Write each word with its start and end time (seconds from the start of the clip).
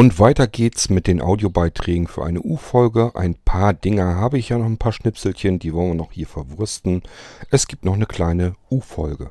Und 0.00 0.18
weiter 0.18 0.46
geht's 0.46 0.88
mit 0.88 1.06
den 1.06 1.20
Audiobeiträgen 1.20 2.06
für 2.06 2.24
eine 2.24 2.40
U-Folge. 2.40 3.14
Ein 3.16 3.34
paar 3.34 3.74
Dinger 3.74 4.14
habe 4.14 4.38
ich 4.38 4.48
ja 4.48 4.56
noch, 4.56 4.64
ein 4.64 4.78
paar 4.78 4.92
Schnipselchen, 4.92 5.58
die 5.58 5.74
wollen 5.74 5.88
wir 5.88 5.94
noch 5.94 6.12
hier 6.12 6.26
verwursten. 6.26 7.02
Es 7.50 7.66
gibt 7.66 7.84
noch 7.84 7.92
eine 7.92 8.06
kleine 8.06 8.54
U-Folge. 8.70 9.30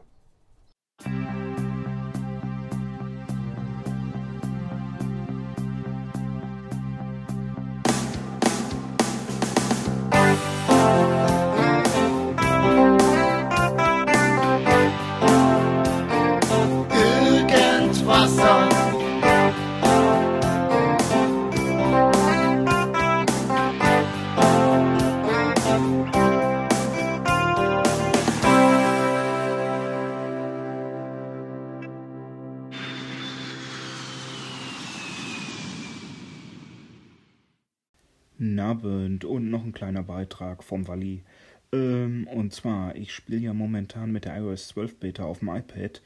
Kleiner 39.80 40.04
Beitrag 40.04 40.62
vom 40.62 40.88
Wally. 40.90 41.24
Ähm, 41.72 42.28
und 42.28 42.54
zwar, 42.54 42.96
ich 42.98 43.14
spiele 43.14 43.40
ja 43.40 43.54
momentan 43.54 44.12
mit 44.12 44.26
der 44.26 44.38
iOS 44.38 44.68
12 44.70 44.98
Beta 44.98 45.24
auf 45.24 45.40
dem 45.40 45.48
iPad. 45.48 46.02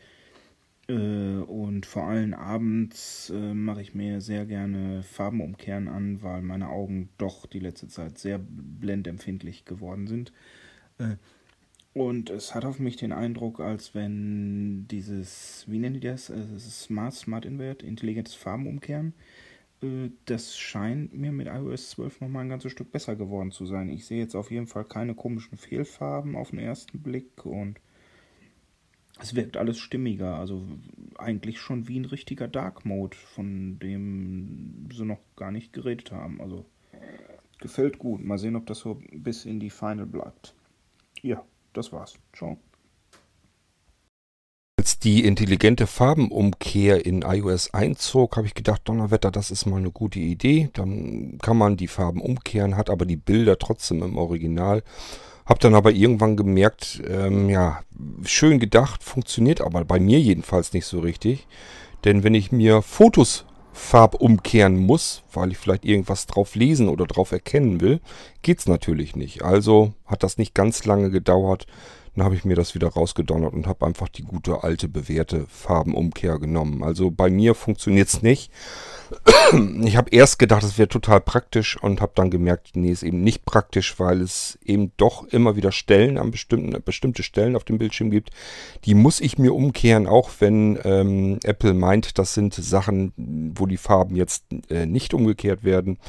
Äh, 0.87 1.37
und 1.37 1.87
vor 1.87 2.03
allem 2.03 2.35
abends 2.35 3.31
äh, 3.31 3.53
mache 3.53 3.81
ich 3.81 3.95
mir 3.95 4.21
sehr 4.21 4.45
gerne 4.45 5.01
Farben 5.01 5.41
umkehren 5.41 5.87
an, 5.87 6.21
weil 6.21 6.43
meine 6.43 6.69
Augen 6.69 7.09
doch 7.17 7.47
die 7.47 7.59
letzte 7.59 7.87
Zeit 7.87 8.19
sehr 8.19 8.39
blendempfindlich 8.39 9.65
geworden 9.65 10.05
sind. 10.05 10.31
Äh, 10.99 11.15
und 11.93 12.30
es 12.30 12.53
hat 12.53 12.65
auf 12.65 12.77
mich 12.80 12.97
den 12.97 13.11
Eindruck, 13.11 13.59
als 13.59 13.95
wenn 13.95 14.87
dieses, 14.87 15.65
wie 15.67 15.80
nennen 15.80 15.95
die 15.95 16.08
das? 16.08 16.31
Smart, 16.58 17.13
Smart 17.13 17.45
Invert, 17.45 17.81
intelligentes 17.81 18.35
Farbenumkehren. 18.35 19.13
Äh, 19.84 20.09
das 20.26 20.58
scheint 20.58 21.14
mir 21.14 21.31
mit 21.31 21.48
iOS 21.48 21.92
12 21.92 22.22
nochmal 22.22 22.45
ein 22.45 22.50
ganzes 22.50 22.72
Stück 22.72 22.92
besser 22.92 23.16
geworden 23.16 23.52
zu 23.52 23.66
sein. 23.66 23.89
Ich 23.89 24.06
sehe 24.06 24.20
jetzt 24.20 24.36
auf 24.36 24.50
jeden 24.50 24.67
Fall 24.67 24.86
keine 24.86 25.14
komischen 25.14 25.58
Fehlfarben 25.58 26.36
auf 26.36 26.52
den 26.52 26.59
ersten 26.59 27.02
Blick 27.02 27.45
und 27.45 27.80
es 29.20 29.36
wirkt 29.36 29.58
alles 29.58 29.78
stimmiger. 29.78 30.36
Also 30.38 30.64
eigentlich 31.17 31.59
schon 31.59 31.88
wie 31.88 32.00
ein 32.00 32.06
richtiger 32.06 32.48
Dark 32.48 32.86
Mode, 32.86 33.16
von 33.16 33.78
dem 33.80 34.89
sie 34.92 35.06
noch 35.06 35.20
gar 35.36 35.52
nicht 35.52 35.73
geredet 35.73 36.11
haben. 36.11 36.42
Also 36.42 36.66
gefällt 37.59 38.00
gut. 38.00 38.23
Mal 38.23 38.38
sehen, 38.38 38.56
ob 38.56 38.66
das 38.66 38.80
so 38.80 39.02
bis 39.11 39.45
in 39.45 39.59
die 39.59 39.70
Final 39.70 40.08
bleibt. 40.08 40.56
Ja, 41.22 41.45
das 41.73 41.92
war's. 41.94 42.17
Ciao. 42.34 42.58
Als 44.84 45.00
die 45.00 45.23
intelligente 45.23 45.88
Farbenumkehr 45.88 47.06
in 47.06 47.22
iOS 47.22 47.73
einzog, 47.73 48.36
habe 48.36 48.48
ich 48.48 48.53
gedacht, 48.53 48.81
Donnerwetter, 48.84 49.31
das 49.31 49.50
ist 49.50 49.66
mal 49.66 49.78
eine 49.78 49.92
gute 49.92 50.20
Idee. 50.20 50.72
Dann 50.73 51.38
kann 51.42 51.56
man 51.56 51.78
die 51.78 51.88
Farben 51.88 52.20
umkehren, 52.20 52.76
hat 52.76 52.89
aber 52.89 53.06
die 53.06 53.16
Bilder 53.16 53.58
trotzdem 53.58 54.04
im 54.04 54.17
Original. 54.17 54.84
Hab 55.45 55.61
dann 55.61 55.73
aber 55.73 55.94
irgendwann 55.94 56.36
gemerkt, 56.36 57.02
ähm, 57.08 57.50
ja, 57.50 57.80
schön 58.26 58.59
gedacht, 58.59 59.06
funktioniert 59.06 59.61
aber 59.61 59.86
bei 59.86 60.02
mir 60.02 60.20
jedenfalls 60.20 60.73
nicht 60.73 60.86
so 60.86 61.00
richtig. 61.00 61.48
Denn 62.04 62.26
wenn 62.26 62.36
ich 62.36 62.52
mir 62.52 62.81
Fotos 62.81 63.45
farbumkehren 63.72 64.76
muss, 64.76 65.23
weil 65.31 65.54
ich 65.54 65.59
vielleicht 65.59 65.86
irgendwas 65.86 66.28
drauf 66.28 66.56
lesen 66.56 66.89
oder 66.89 67.06
drauf 67.06 67.31
erkennen 67.31 67.80
will, 67.80 68.02
geht's 68.42 68.67
natürlich 68.67 69.16
nicht. 69.16 69.44
Also 69.44 69.94
hat 70.06 70.23
das 70.23 70.38
nicht 70.38 70.54
ganz 70.54 70.84
lange 70.84 71.09
gedauert, 71.09 71.67
dann 72.16 72.25
habe 72.25 72.36
ich 72.36 72.45
mir 72.45 72.55
das 72.55 72.76
wieder 72.76 72.89
rausgedonnert 72.89 73.54
und 73.54 73.67
habe 73.67 73.86
einfach 73.86 74.08
die 74.08 74.23
gute 74.23 74.64
alte 74.64 74.87
bewährte 74.87 75.45
Farbenumkehr 75.48 76.37
genommen. 76.37 76.83
Also 76.83 77.10
bei 77.10 77.30
mir 77.30 77.55
funktioniert 77.55 78.08
es 78.08 78.21
nicht. 78.21 78.52
Ich 79.83 79.98
habe 79.98 80.10
erst 80.10 80.39
gedacht, 80.39 80.64
es 80.64 80.80
wäre 80.80 80.87
total 80.87 81.21
praktisch 81.21 81.77
und 81.82 82.02
habe 82.02 82.14
dann 82.15 82.32
gemerkt, 82.32 82.71
nee, 82.73 82.89
ist 82.89 83.04
eben 83.04 83.21
nicht 83.21 83.45
praktisch, 83.45 83.99
weil 83.99 84.21
es 84.21 84.58
eben 84.65 84.92
doch 84.98 85.27
immer 85.27 85.55
wieder 85.55 85.71
Stellen 85.71 86.17
an 86.17 86.32
bestimmten, 86.32 86.82
bestimmte 86.83 87.21
Stellen 87.21 87.55
auf 87.55 87.64
dem 87.64 87.77
Bildschirm 87.77 88.10
gibt. 88.10 88.32
Die 88.86 88.95
muss 88.95 89.21
ich 89.21 89.37
mir 89.37 89.54
umkehren, 89.54 90.08
auch 90.08 90.32
wenn 90.39 90.80
ähm, 90.83 91.39
Apple 91.43 91.76
meint, 91.76 92.17
das 92.17 92.33
sind 92.33 92.55
Sachen, 92.55 93.14
wo 93.55 93.67
die 93.67 93.77
Farben 93.77 94.16
jetzt 94.16 94.45
äh, 94.70 94.87
nicht 94.87 95.14
umgekehrt 95.14 95.64
werden. 95.64 95.99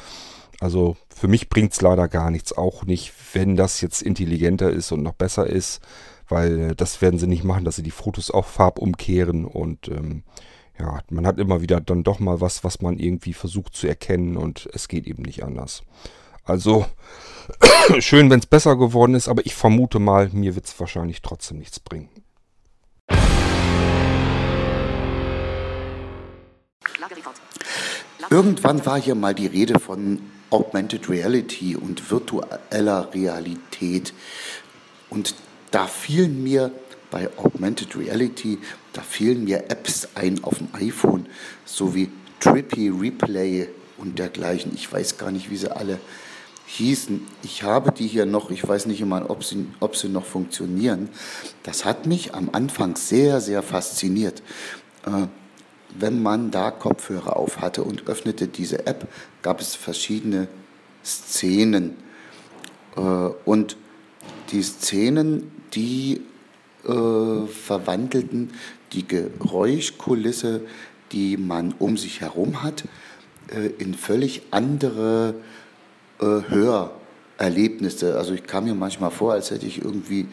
Also 0.65 0.97
für 1.15 1.29
mich 1.29 1.51
bringt 1.51 1.75
es 1.75 1.83
leider 1.83 2.09
gar 2.09 2.31
nichts, 2.31 2.55
auch 2.55 2.85
nicht, 2.87 3.13
wenn 3.35 3.55
das 3.55 3.83
jetzt 3.83 4.01
intelligenter 4.01 4.71
ist 4.71 4.93
und 4.93 5.03
noch 5.03 5.13
besser 5.13 5.47
ist, 5.47 5.83
weil 6.27 6.59
äh, 6.59 6.75
das 6.75 7.03
werden 7.03 7.19
sie 7.19 7.27
nicht 7.27 7.45
machen, 7.45 7.67
dass 7.67 7.77
sie 7.77 7.83
die 7.83 7.91
Fotos 7.91 8.31
auch 8.31 8.47
farbumkehren 8.47 9.45
und 9.45 9.89
ähm, 9.89 10.23
ja, 10.79 11.01
man 11.11 11.27
hat 11.27 11.39
immer 11.39 11.61
wieder 11.61 11.83
dann 11.83 12.03
doch 12.03 12.19
mal 12.19 12.41
was, 12.41 12.65
was 12.65 12.81
man 12.81 12.99
irgendwie 12.99 13.35
versucht 13.35 13.77
zu 13.77 13.87
erkennen 13.87 14.39
und 14.39 14.67
es 14.73 14.89
geht 14.89 15.07
eben 15.07 15.23
nicht 15.25 15.45
anders. 15.45 15.83
Also 16.45 16.87
schön, 17.99 18.31
wenn 18.31 18.41
es 18.41 18.47
besser 18.47 18.77
geworden 18.77 19.15
ist, 19.15 19.29
aber 19.29 19.45
ich 19.45 19.55
vermute 19.55 19.99
mal, 19.99 20.31
mir 20.33 20.55
wird 20.55 20.65
es 20.65 20.81
wahrscheinlich 20.81 21.21
trotzdem 21.21 21.59
nichts 21.59 21.79
bringen. 21.79 22.09
Irgendwann 28.31 28.87
war 28.87 28.99
hier 28.99 29.15
mal 29.15 29.35
die 29.35 29.47
Rede 29.47 29.79
von 29.79 30.21
Augmented 30.51 31.09
Reality 31.09 31.77
und 31.77 32.11
virtueller 32.11 33.13
Realität. 33.13 34.13
Und 35.11 35.35
da 35.71 35.87
fielen 35.87 36.43
mir 36.43 36.71
bei 37.11 37.29
Augmented 37.37 37.97
Reality, 37.97 38.59
da 38.93 39.03
fielen 39.03 39.45
mir 39.45 39.71
Apps 39.71 40.09
ein 40.15 40.43
auf 40.43 40.59
dem 40.59 40.69
iPhone, 40.73 41.27
so 41.65 41.95
wie 41.95 42.11
Trippy 42.41 42.89
Replay 42.89 43.69
und 43.99 44.19
dergleichen. 44.19 44.73
Ich 44.75 44.93
weiß 44.93 45.19
gar 45.19 45.31
nicht, 45.31 45.51
wie 45.51 45.57
sie 45.57 45.75
alle 45.75 45.99
hießen. 46.67 47.27
Ich 47.43 47.63
habe 47.63 47.93
die 47.93 48.07
hier 48.07 48.27
noch, 48.27 48.51
ich 48.51 48.67
weiß 48.67 48.87
nicht 48.87 49.01
immer, 49.01 49.31
ob 49.31 49.45
sie, 49.45 49.67
ob 49.81 49.97
sie 49.97 50.09
noch 50.09 50.25
funktionieren. 50.25 51.09
Das 51.63 51.85
hat 51.85 52.07
mich 52.07 52.35
am 52.35 52.51
Anfang 52.53 52.97
sehr, 52.97 53.41
sehr 53.41 53.63
fasziniert. 53.63 54.43
Äh, 55.07 55.29
wenn 55.95 56.23
man 56.23 56.51
da 56.51 56.71
Kopfhörer 56.71 57.37
auf 57.37 57.61
hatte 57.61 57.85
und 57.85 58.07
öffnete 58.09 58.49
diese 58.49 58.87
App, 58.87 59.07
gab 59.43 59.61
es 59.61 59.75
verschiedene 59.75 60.49
Szenen. 61.05 61.97
Äh, 62.97 63.01
und 63.01 63.77
die 64.51 64.63
Szenen, 64.63 65.51
die 65.75 66.23
äh, 66.85 67.47
verwandelten 67.47 68.51
die 68.93 69.07
Geräuschkulisse, 69.07 70.61
die 71.13 71.37
man 71.37 71.75
um 71.79 71.97
sich 71.97 72.21
herum 72.21 72.63
hat, 72.63 72.85
äh, 73.49 73.67
in 73.79 73.95
völlig 73.95 74.43
andere 74.51 75.35
Hörerlebnisse. 76.21 78.17
Also 78.17 78.35
ich 78.35 78.45
kam 78.45 78.65
mir 78.65 78.75
manchmal 78.75 79.11
vor, 79.11 79.33
als 79.33 79.51
hätte 79.51 79.67
ich 79.67 79.83
irgendwie, 79.83 80.29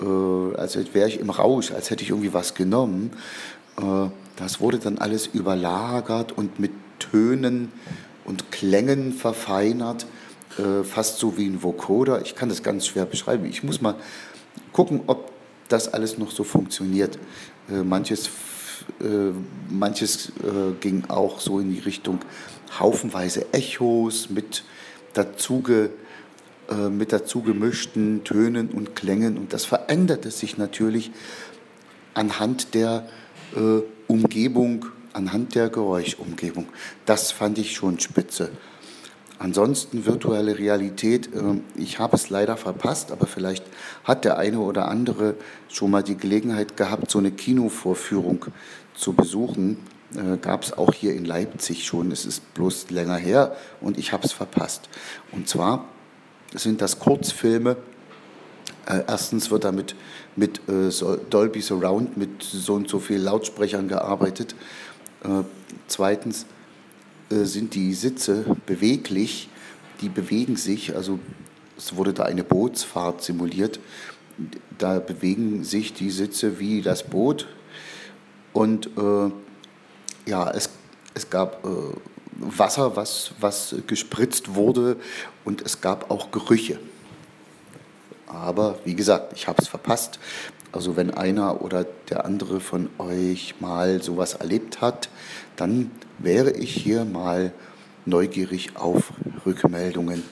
als 0.00 0.76
wäre 0.92 1.08
ich 1.08 1.20
im 1.20 1.30
Rausch, 1.30 1.70
als 1.70 1.90
hätte 1.90 2.02
ich 2.02 2.10
irgendwie 2.10 2.34
was 2.34 2.54
genommen. 2.54 3.12
Das 4.36 4.60
wurde 4.60 4.78
dann 4.78 4.98
alles 4.98 5.26
überlagert 5.26 6.32
und 6.32 6.60
mit 6.60 6.72
Tönen 6.98 7.72
und 8.24 8.50
Klängen 8.52 9.12
verfeinert, 9.12 10.06
äh, 10.58 10.84
fast 10.84 11.18
so 11.18 11.36
wie 11.36 11.46
ein 11.46 11.62
Vocoder. 11.62 12.22
Ich 12.22 12.34
kann 12.34 12.48
das 12.48 12.62
ganz 12.62 12.86
schwer 12.86 13.06
beschreiben. 13.06 13.46
Ich 13.46 13.62
muss 13.62 13.80
mal 13.80 13.96
gucken, 14.72 15.02
ob 15.06 15.32
das 15.68 15.92
alles 15.92 16.18
noch 16.18 16.30
so 16.30 16.44
funktioniert. 16.44 17.18
Äh, 17.70 17.82
manches 17.82 18.30
äh, 19.00 19.32
manches 19.68 20.28
äh, 20.42 20.72
ging 20.80 21.04
auch 21.08 21.40
so 21.40 21.58
in 21.60 21.72
die 21.72 21.80
Richtung 21.80 22.20
haufenweise 22.78 23.52
Echos 23.52 24.30
mit 24.30 24.64
dazu, 25.14 25.60
ge, 25.60 25.90
äh, 26.70 26.88
mit 26.88 27.12
dazu 27.12 27.42
gemischten 27.42 28.24
Tönen 28.24 28.68
und 28.68 28.94
Klängen. 28.94 29.38
Und 29.38 29.52
das 29.52 29.64
veränderte 29.64 30.30
sich 30.30 30.58
natürlich 30.58 31.10
anhand 32.14 32.74
der 32.74 33.08
äh, 33.56 33.80
Umgebung, 34.08 34.86
anhand 35.12 35.54
der 35.54 35.68
Geräuschumgebung. 35.68 36.66
Das 37.06 37.32
fand 37.32 37.58
ich 37.58 37.74
schon 37.74 37.98
spitze. 37.98 38.50
Ansonsten 39.38 40.06
virtuelle 40.06 40.58
Realität, 40.58 41.28
äh, 41.34 41.60
ich 41.74 41.98
habe 41.98 42.16
es 42.16 42.30
leider 42.30 42.56
verpasst, 42.56 43.12
aber 43.12 43.26
vielleicht 43.26 43.64
hat 44.04 44.24
der 44.24 44.38
eine 44.38 44.60
oder 44.60 44.88
andere 44.88 45.34
schon 45.68 45.90
mal 45.90 46.02
die 46.02 46.16
Gelegenheit 46.16 46.76
gehabt, 46.76 47.10
so 47.10 47.18
eine 47.18 47.30
Kinovorführung 47.30 48.46
zu 48.94 49.12
besuchen. 49.12 49.78
Äh, 50.14 50.38
Gab 50.38 50.62
es 50.62 50.72
auch 50.72 50.94
hier 50.94 51.14
in 51.14 51.26
Leipzig 51.26 51.84
schon, 51.84 52.12
es 52.12 52.24
ist 52.24 52.54
bloß 52.54 52.90
länger 52.90 53.16
her 53.16 53.56
und 53.80 53.98
ich 53.98 54.12
habe 54.12 54.24
es 54.24 54.32
verpasst. 54.32 54.88
Und 55.32 55.48
zwar 55.48 55.84
sind 56.54 56.80
das 56.80 56.98
Kurzfilme 56.98 57.76
erstens 58.86 59.50
wird 59.50 59.64
damit 59.64 59.94
mit 60.36 60.60
äh, 60.68 60.90
Dolby 61.30 61.60
Surround 61.60 62.16
mit 62.16 62.42
so 62.42 62.74
und 62.74 62.88
so 62.88 62.98
viel 62.98 63.18
Lautsprechern 63.18 63.88
gearbeitet. 63.88 64.54
Äh, 65.24 65.42
zweitens 65.88 66.46
äh, 67.30 67.44
sind 67.44 67.74
die 67.74 67.94
Sitze 67.94 68.44
beweglich, 68.66 69.48
die 70.00 70.08
bewegen 70.08 70.56
sich, 70.56 70.94
also 70.94 71.18
es 71.76 71.96
wurde 71.96 72.12
da 72.12 72.24
eine 72.24 72.44
Bootsfahrt 72.44 73.22
simuliert, 73.22 73.80
da 74.78 74.98
bewegen 74.98 75.64
sich 75.64 75.92
die 75.94 76.10
Sitze 76.10 76.58
wie 76.58 76.82
das 76.82 77.02
Boot 77.02 77.48
und 78.52 78.86
äh, 78.96 79.30
ja, 80.30 80.50
es, 80.50 80.70
es 81.14 81.30
gab 81.30 81.64
äh, 81.64 81.68
Wasser, 82.38 82.96
was, 82.96 83.32
was 83.40 83.74
gespritzt 83.86 84.54
wurde 84.54 84.96
und 85.44 85.62
es 85.62 85.80
gab 85.80 86.10
auch 86.10 86.30
Gerüche. 86.30 86.78
Aber 88.26 88.78
wie 88.84 88.94
gesagt, 88.94 89.32
ich 89.34 89.48
habe 89.48 89.62
es 89.62 89.68
verpasst. 89.68 90.18
Also 90.72 90.96
wenn 90.96 91.12
einer 91.12 91.62
oder 91.62 91.86
der 92.10 92.24
andere 92.24 92.60
von 92.60 92.90
euch 92.98 93.54
mal 93.60 94.02
sowas 94.02 94.34
erlebt 94.34 94.80
hat, 94.80 95.08
dann 95.56 95.90
wäre 96.18 96.50
ich 96.50 96.74
hier 96.74 97.04
mal 97.04 97.52
neugierig 98.04 98.76
auf 98.76 99.12
Rückmeldungen. 99.44 100.22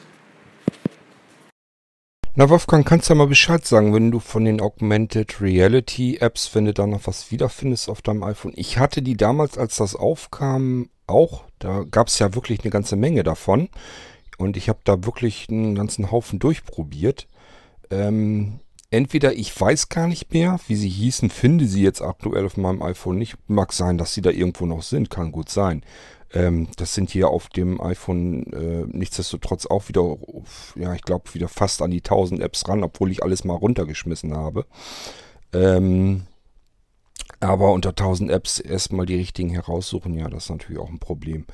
Na 2.36 2.48
Wolfgang, 2.50 2.84
kannst 2.84 3.08
du 3.08 3.14
ja 3.14 3.18
mal 3.18 3.28
Bescheid 3.28 3.64
sagen, 3.64 3.94
wenn 3.94 4.10
du 4.10 4.18
von 4.18 4.44
den 4.44 4.60
Augmented 4.60 5.40
Reality 5.40 6.16
Apps, 6.16 6.52
wenn 6.54 6.64
du 6.64 6.74
da 6.74 6.84
noch 6.84 7.06
was 7.06 7.30
wiederfindest 7.30 7.88
auf 7.88 8.02
deinem 8.02 8.24
iPhone. 8.24 8.52
Ich 8.56 8.78
hatte 8.78 9.02
die 9.02 9.16
damals, 9.16 9.56
als 9.56 9.76
das 9.76 9.94
aufkam, 9.94 10.88
auch. 11.06 11.44
Da 11.60 11.84
gab 11.88 12.08
es 12.08 12.18
ja 12.18 12.34
wirklich 12.34 12.60
eine 12.62 12.70
ganze 12.70 12.96
Menge 12.96 13.22
davon. 13.22 13.68
Und 14.36 14.56
ich 14.56 14.68
habe 14.68 14.80
da 14.82 15.04
wirklich 15.04 15.46
einen 15.48 15.76
ganzen 15.76 16.10
Haufen 16.10 16.40
durchprobiert. 16.40 17.28
Ähm, 17.90 18.60
entweder 18.90 19.34
ich 19.34 19.58
weiß 19.58 19.88
gar 19.88 20.06
nicht 20.06 20.32
mehr, 20.32 20.58
wie 20.66 20.76
sie 20.76 20.88
hießen, 20.88 21.30
finde 21.30 21.66
sie 21.66 21.82
jetzt 21.82 22.02
aktuell 22.02 22.46
auf 22.46 22.56
meinem 22.56 22.82
iPhone 22.82 23.18
nicht. 23.18 23.36
Mag 23.48 23.72
sein, 23.72 23.98
dass 23.98 24.14
sie 24.14 24.22
da 24.22 24.30
irgendwo 24.30 24.66
noch 24.66 24.82
sind, 24.82 25.10
kann 25.10 25.32
gut 25.32 25.48
sein. 25.48 25.82
Ähm, 26.32 26.68
das 26.76 26.94
sind 26.94 27.10
hier 27.10 27.28
auf 27.28 27.48
dem 27.48 27.80
iPhone 27.80 28.52
äh, 28.52 28.86
nichtsdestotrotz 28.88 29.66
auch 29.66 29.88
wieder, 29.88 30.16
ja, 30.74 30.94
ich 30.94 31.02
glaube, 31.02 31.32
wieder 31.34 31.48
fast 31.48 31.80
an 31.80 31.90
die 31.90 32.02
1000 32.02 32.42
Apps 32.42 32.68
ran, 32.68 32.82
obwohl 32.82 33.10
ich 33.10 33.22
alles 33.22 33.44
mal 33.44 33.54
runtergeschmissen 33.54 34.36
habe. 34.36 34.66
Ähm, 35.52 36.26
aber 37.40 37.72
unter 37.72 37.90
1000 37.90 38.30
Apps 38.30 38.58
erstmal 38.58 39.06
die 39.06 39.16
richtigen 39.16 39.50
heraussuchen, 39.50 40.14
ja, 40.14 40.28
das 40.28 40.44
ist 40.44 40.50
natürlich 40.50 40.80
auch 40.80 40.90
ein 40.90 40.98
Problem. 40.98 41.46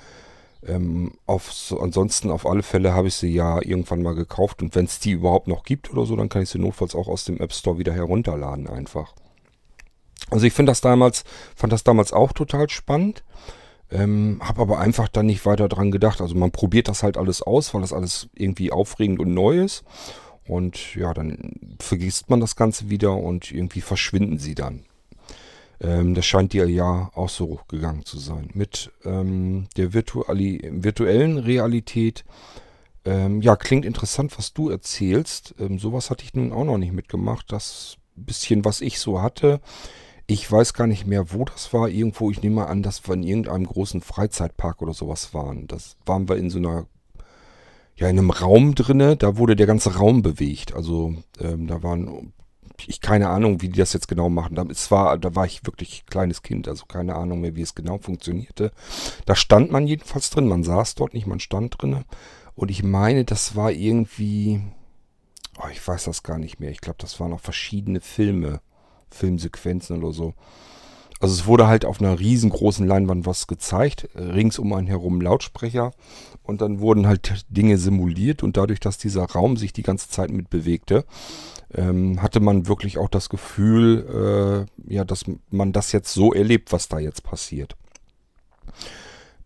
Ähm, 0.66 1.12
auf, 1.26 1.74
ansonsten 1.80 2.30
auf 2.30 2.46
alle 2.46 2.62
Fälle 2.62 2.92
habe 2.92 3.08
ich 3.08 3.14
sie 3.14 3.32
ja 3.32 3.62
irgendwann 3.62 4.02
mal 4.02 4.14
gekauft 4.14 4.60
und 4.62 4.74
wenn 4.74 4.84
es 4.84 5.00
die 5.00 5.12
überhaupt 5.12 5.48
noch 5.48 5.62
gibt 5.62 5.90
oder 5.90 6.04
so, 6.04 6.16
dann 6.16 6.28
kann 6.28 6.42
ich 6.42 6.50
sie 6.50 6.58
notfalls 6.58 6.94
auch 6.94 7.08
aus 7.08 7.24
dem 7.24 7.38
App 7.38 7.52
Store 7.52 7.78
wieder 7.78 7.94
herunterladen 7.94 8.66
einfach. 8.68 9.14
Also 10.30 10.46
ich 10.46 10.52
finde 10.52 10.70
das 10.70 10.80
damals, 10.80 11.24
fand 11.56 11.72
das 11.72 11.82
damals 11.82 12.12
auch 12.12 12.32
total 12.32 12.68
spannend. 12.68 13.24
Ähm, 13.92 14.40
habe 14.42 14.60
aber 14.62 14.78
einfach 14.78 15.08
dann 15.08 15.26
nicht 15.26 15.44
weiter 15.46 15.68
dran 15.68 15.90
gedacht. 15.90 16.20
Also 16.20 16.36
man 16.36 16.52
probiert 16.52 16.88
das 16.88 17.02
halt 17.02 17.16
alles 17.16 17.42
aus, 17.42 17.74
weil 17.74 17.80
das 17.80 17.92
alles 17.92 18.28
irgendwie 18.34 18.70
aufregend 18.70 19.18
und 19.18 19.34
neu 19.34 19.64
ist. 19.64 19.84
Und 20.46 20.94
ja, 20.94 21.12
dann 21.12 21.76
vergisst 21.80 22.30
man 22.30 22.40
das 22.40 22.54
Ganze 22.54 22.90
wieder 22.90 23.16
und 23.16 23.50
irgendwie 23.50 23.80
verschwinden 23.80 24.38
sie 24.38 24.54
dann. 24.54 24.84
Ähm, 25.80 26.14
das 26.14 26.26
scheint 26.26 26.52
dir 26.52 26.68
ja 26.68 27.10
auch 27.14 27.28
so 27.28 27.60
gegangen 27.68 28.04
zu 28.04 28.18
sein. 28.18 28.50
Mit 28.54 28.92
ähm, 29.04 29.66
der 29.76 29.92
virtuali 29.92 30.68
virtuellen 30.72 31.38
Realität. 31.38 32.24
Ähm, 33.04 33.40
ja, 33.40 33.56
klingt 33.56 33.86
interessant, 33.86 34.36
was 34.36 34.52
du 34.52 34.68
erzählst. 34.68 35.54
Ähm, 35.58 35.78
sowas 35.78 36.10
hatte 36.10 36.24
ich 36.24 36.34
nun 36.34 36.52
auch 36.52 36.64
noch 36.64 36.78
nicht 36.78 36.92
mitgemacht. 36.92 37.50
Das 37.50 37.96
bisschen, 38.14 38.64
was 38.64 38.80
ich 38.80 38.98
so 38.98 39.22
hatte. 39.22 39.60
Ich 40.26 40.50
weiß 40.50 40.74
gar 40.74 40.86
nicht 40.86 41.06
mehr, 41.06 41.32
wo 41.32 41.44
das 41.44 41.72
war. 41.72 41.88
Irgendwo, 41.88 42.30
ich 42.30 42.42
nehme 42.42 42.56
mal 42.56 42.66
an, 42.66 42.82
dass 42.82 43.08
wir 43.08 43.14
in 43.14 43.22
irgendeinem 43.22 43.66
großen 43.66 44.00
Freizeitpark 44.00 44.82
oder 44.82 44.94
sowas 44.94 45.34
waren. 45.34 45.66
Das 45.66 45.96
waren 46.06 46.28
wir 46.28 46.36
in 46.36 46.50
so 46.50 46.58
einer, 46.58 46.86
ja, 47.96 48.08
in 48.08 48.18
einem 48.18 48.30
Raum 48.30 48.74
drinne. 48.74 49.16
Da 49.16 49.36
wurde 49.36 49.56
der 49.56 49.66
ganze 49.66 49.96
Raum 49.96 50.22
bewegt. 50.22 50.74
Also 50.74 51.14
ähm, 51.40 51.66
da 51.66 51.82
waren 51.82 52.32
ich 52.88 53.00
keine 53.00 53.28
Ahnung, 53.28 53.62
wie 53.62 53.68
die 53.68 53.78
das 53.78 53.92
jetzt 53.92 54.08
genau 54.08 54.28
machen. 54.28 54.54
Da, 54.54 54.64
es 54.68 54.90
war, 54.90 55.18
da 55.18 55.34
war 55.34 55.46
ich 55.46 55.64
wirklich 55.66 56.04
kleines 56.06 56.42
Kind, 56.42 56.68
also 56.68 56.86
keine 56.86 57.14
Ahnung 57.16 57.40
mehr, 57.40 57.56
wie 57.56 57.62
es 57.62 57.74
genau 57.74 57.98
funktionierte. 57.98 58.72
Da 59.26 59.34
stand 59.34 59.70
man 59.70 59.86
jedenfalls 59.86 60.30
drin, 60.30 60.48
man 60.48 60.64
saß 60.64 60.94
dort 60.94 61.14
nicht, 61.14 61.26
man 61.26 61.40
stand 61.40 61.80
drin. 61.80 62.04
Und 62.54 62.70
ich 62.70 62.82
meine, 62.82 63.24
das 63.24 63.56
war 63.56 63.70
irgendwie, 63.70 64.60
oh, 65.58 65.68
ich 65.72 65.86
weiß 65.86 66.04
das 66.04 66.22
gar 66.22 66.38
nicht 66.38 66.60
mehr. 66.60 66.70
Ich 66.70 66.80
glaube, 66.80 66.98
das 66.98 67.18
waren 67.20 67.32
auch 67.32 67.40
verschiedene 67.40 68.00
Filme, 68.00 68.60
Filmsequenzen 69.10 70.02
oder 70.02 70.12
so. 70.12 70.34
Also 71.20 71.34
es 71.34 71.46
wurde 71.46 71.66
halt 71.66 71.84
auf 71.84 72.00
einer 72.00 72.18
riesengroßen 72.18 72.86
Leinwand 72.86 73.26
was 73.26 73.46
gezeigt, 73.46 74.08
rings 74.14 74.58
um 74.58 74.72
einen 74.72 74.86
herum 74.86 75.20
Lautsprecher 75.20 75.92
und 76.42 76.62
dann 76.62 76.80
wurden 76.80 77.06
halt 77.06 77.44
Dinge 77.50 77.76
simuliert 77.76 78.42
und 78.42 78.56
dadurch, 78.56 78.80
dass 78.80 78.96
dieser 78.96 79.24
Raum 79.24 79.58
sich 79.58 79.74
die 79.74 79.82
ganze 79.82 80.08
Zeit 80.08 80.30
mit 80.30 80.48
bewegte, 80.48 81.04
ähm, 81.74 82.22
hatte 82.22 82.40
man 82.40 82.68
wirklich 82.68 82.96
auch 82.96 83.10
das 83.10 83.28
Gefühl, 83.28 84.66
äh, 84.88 84.92
ja, 84.92 85.04
dass 85.04 85.24
man 85.50 85.72
das 85.72 85.92
jetzt 85.92 86.12
so 86.14 86.32
erlebt, 86.32 86.72
was 86.72 86.88
da 86.88 86.98
jetzt 86.98 87.22
passiert. 87.22 87.76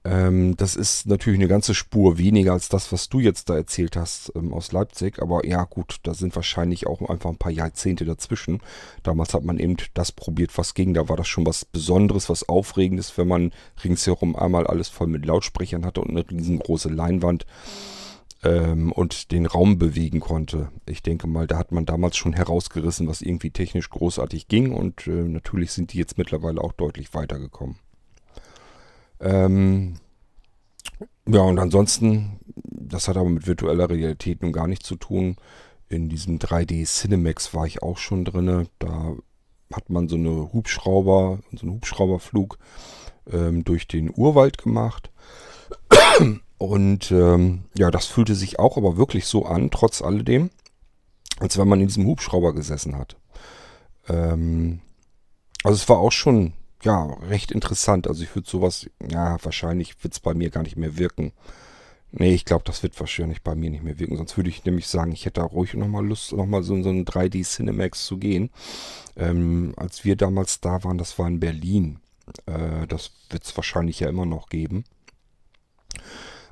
Ähm, 0.07 0.55
das 0.57 0.77
ist 0.77 1.07
natürlich 1.07 1.39
eine 1.39 1.49
ganze 1.49 1.75
Spur 1.75 2.19
weniger 2.19 2.53
als 2.53 2.69
das, 2.69 2.93
was 2.93 3.09
du 3.09 3.21
jetzt 3.21 3.49
da 3.49 3.57
erzählt 3.57 3.97
hast 3.97 4.33
ähm, 4.37 4.53
aus 4.53 4.71
Leipzig. 4.73 5.21
Aber 5.23 5.47
ja, 5.47 5.65
gut, 5.65 5.97
da 6.03 6.13
sind 6.13 6.37
wahrscheinlich 6.37 6.87
auch 6.87 7.01
einfach 7.09 7.31
ein 7.31 7.39
paar 7.39 7.53
Jahrzehnte 7.53 8.05
dazwischen. 8.05 8.61
Damals 9.03 9.33
hat 9.33 9.45
man 9.45 9.59
eben 9.59 9.77
das 9.95 10.13
probiert, 10.13 10.57
was 10.59 10.75
ging. 10.75 10.93
Da 10.93 11.09
war 11.09 11.17
das 11.17 11.29
schon 11.29 11.47
was 11.47 11.65
Besonderes, 11.65 12.29
was 12.29 12.49
Aufregendes, 12.49 13.17
wenn 13.17 13.29
man 13.29 13.53
ringsherum 13.83 14.37
einmal 14.37 14.67
alles 14.67 14.91
voll 14.91 15.07
mit 15.07 15.25
Lautsprechern 15.25 15.87
hatte 15.87 16.03
und 16.03 16.11
eine 16.11 16.29
riesengroße 16.29 16.91
Leinwand 16.91 17.47
ähm, 18.43 18.93
und 18.93 19.33
den 19.33 19.47
Raum 19.47 19.79
bewegen 19.79 20.21
konnte. 20.21 20.69
Ich 20.85 21.03
denke 21.03 21.27
mal, 21.27 21.47
da 21.47 21.57
hat 21.57 21.73
man 21.73 21.87
damals 21.87 22.19
schon 22.19 22.35
herausgerissen, 22.35 23.09
was 23.09 23.23
irgendwie 23.23 23.51
technisch 23.51 23.89
großartig 23.89 24.49
ging. 24.49 24.73
Und 24.75 25.07
äh, 25.07 25.11
natürlich 25.11 25.73
sind 25.73 25.95
die 25.95 25.99
jetzt 25.99 26.19
mittlerweile 26.19 26.61
auch 26.61 26.73
deutlich 26.73 27.15
weitergekommen. 27.15 27.77
Ähm, 29.21 29.95
ja, 31.27 31.41
und 31.41 31.59
ansonsten, 31.59 32.39
das 32.55 33.09
hat 33.09 33.17
aber 33.17 33.31
mit 33.31 33.47
virtueller 33.47 33.89
Realität 33.89 34.43
nun 34.43 34.53
gar 34.53 34.67
nichts 34.67 34.87
zu 34.87 34.97
tun. 34.97 35.37
In 35.89 36.09
diesem 36.09 36.39
3D 36.39 36.85
Cinemax 36.85 37.55
war 37.55 37.67
ich 37.67 37.83
auch 37.83 37.99
schon 37.99 38.25
drin. 38.25 38.69
Da 38.79 39.17
hat 39.73 39.91
man 39.91 40.09
so 40.09 40.17
eine 40.17 40.53
Hubschrauber, 40.53 41.41
so 41.53 41.63
einen 41.63 41.77
Hubschrauberflug 41.77 42.59
ähm, 43.31 43.65
durch 43.65 43.89
den 43.89 44.13
Urwald 44.15 44.59
gemacht. 44.59 45.11
Und 46.59 47.11
ähm, 47.11 47.65
ja, 47.77 47.91
das 47.91 48.07
fühlte 48.07 48.35
sich 48.35 48.59
auch 48.59 48.77
aber 48.77 48.97
wirklich 48.97 49.27
so 49.27 49.45
an, 49.45 49.71
trotz 49.71 50.03
alledem, 50.03 50.51
als 51.41 51.59
wenn 51.59 51.69
man 51.69 51.81
in 51.81 51.89
diesem 51.89 52.07
Hubschrauber 52.07 52.55
gesessen 52.55 52.97
hat. 52.97 53.17
Ähm, 54.09 54.81
also 55.63 55.77
es 55.77 55.89
war 55.89 55.99
auch 55.99 56.13
schon 56.13 56.53
ja, 56.85 57.05
recht 57.29 57.51
interessant. 57.51 58.07
Also 58.07 58.23
ich 58.23 58.35
würde 58.35 58.49
sowas, 58.49 58.89
ja, 59.11 59.37
wahrscheinlich 59.43 60.03
wird 60.03 60.15
es 60.15 60.21
bei 60.21 60.35
mir 60.35 60.51
gar 60.51 60.63
nicht 60.63 60.77
mehr 60.77 60.99
wirken. 60.99 61.33
Nee, 62.13 62.33
ich 62.33 62.45
glaube, 62.45 62.63
das 62.65 62.83
wird 62.85 62.99
wahrscheinlich 63.01 63.43
bei 63.43 63.57
mir 63.57 63.71
nicht 63.71 63.83
mehr 63.83 63.99
wirken. 63.99 64.17
Sonst 64.17 64.37
würde 64.37 64.49
ich 64.49 64.65
nämlich 64.65 64.87
sagen, 64.87 65.11
ich 65.11 65.27
hätte 65.27 65.41
da 65.41 65.47
ruhig 65.47 65.75
nochmal 65.75 66.07
Lust, 66.07 66.33
nochmal 66.33 66.63
so 66.63 66.75
in 66.75 66.85
so 66.85 66.91
einen 66.91 67.05
3D 67.05 67.45
Cinemax 67.45 68.07
zu 68.07 68.19
gehen. 68.19 68.51
Ähm, 69.17 69.75
als 69.77 70.05
wir 70.05 70.15
damals 70.15 70.61
da 70.61 70.85
waren, 70.85 70.97
das 70.97 71.19
war 71.19 71.27
in 71.27 71.41
Berlin. 71.41 71.99
Äh, 72.47 72.87
das 72.87 73.11
wird 73.31 73.43
es 73.45 73.57
wahrscheinlich 73.57 73.99
ja 74.01 74.09
immer 74.09 74.27
noch 74.27 74.49
geben. 74.49 74.85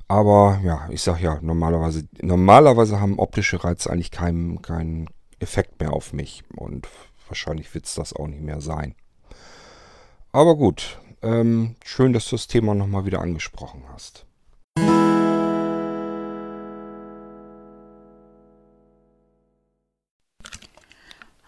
Aber 0.08 0.60
ja, 0.64 0.88
ich 0.90 1.02
sag 1.02 1.20
ja, 1.20 1.38
normalerweise, 1.40 2.08
normalerweise 2.20 3.00
haben 3.00 3.18
optische 3.20 3.62
Reize 3.62 3.90
eigentlich 3.90 4.10
keinen 4.10 4.62
keinen 4.62 5.08
Effekt 5.38 5.80
mehr 5.80 5.92
auf 5.92 6.12
mich. 6.12 6.42
Und 6.56 6.88
wahrscheinlich 7.28 7.72
wird 7.72 7.86
es 7.86 7.94
das 7.94 8.12
auch 8.14 8.26
nicht 8.26 8.42
mehr 8.42 8.60
sein. 8.60 8.96
Aber 10.34 10.56
gut, 10.56 10.98
ähm, 11.20 11.76
schön, 11.84 12.14
dass 12.14 12.30
du 12.30 12.36
das 12.36 12.46
Thema 12.46 12.74
nochmal 12.74 13.04
wieder 13.04 13.20
angesprochen 13.20 13.84
hast. 13.92 14.24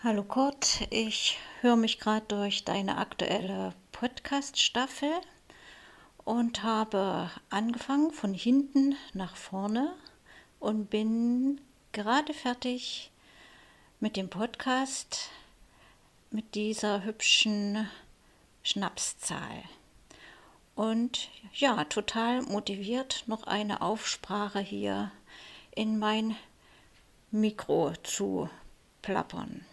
Hallo 0.02 0.22
Kurt, 0.22 0.86
ich 0.90 1.38
höre 1.62 1.76
mich 1.76 1.98
gerade 1.98 2.26
durch 2.28 2.66
deine 2.66 2.98
aktuelle 2.98 3.72
Podcast-Staffel 3.92 5.12
und 6.18 6.62
habe 6.62 7.30
angefangen 7.48 8.10
von 8.10 8.34
hinten 8.34 8.96
nach 9.14 9.34
vorne 9.34 9.94
und 10.60 10.90
bin 10.90 11.58
gerade 11.92 12.34
fertig 12.34 13.10
mit 13.98 14.18
dem 14.18 14.28
Podcast 14.28 15.30
mit 16.30 16.54
dieser 16.54 17.02
hübschen 17.02 17.88
Schnapszahl. 18.64 19.62
Und 20.74 21.28
ja, 21.52 21.84
total 21.84 22.42
motiviert, 22.42 23.22
noch 23.26 23.44
eine 23.44 23.80
Aufsprache 23.80 24.58
hier 24.58 25.12
in 25.70 25.98
mein 26.00 26.34
Mikro 27.30 27.92
zu 28.02 28.50
plappern. 29.02 29.64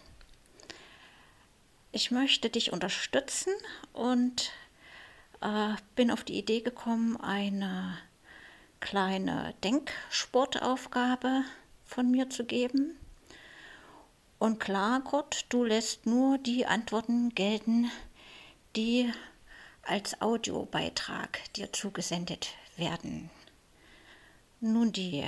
Ich 1.91 2.11
möchte 2.11 2.49
dich 2.49 2.71
unterstützen 2.71 3.53
und 3.93 4.51
äh, 5.41 5.73
bin 5.95 6.11
auf 6.11 6.23
die 6.23 6.37
Idee 6.37 6.61
gekommen, 6.61 7.19
eine 7.19 7.97
kleine 8.79 9.53
Denksportaufgabe 9.63 11.43
von 11.85 12.11
mir 12.11 12.29
zu 12.29 12.45
geben. 12.45 12.97
Und 14.39 14.59
klar, 14.59 15.01
Kurt, 15.03 15.45
du 15.49 15.63
lässt 15.63 16.05
nur 16.05 16.37
die 16.37 16.65
Antworten 16.65 17.35
gelten, 17.35 17.91
die 18.75 19.11
als 19.83 20.21
Audiobeitrag 20.21 21.39
dir 21.55 21.73
zugesendet 21.73 22.49
werden. 22.77 23.29
Nun 24.59 24.91
die 24.91 25.23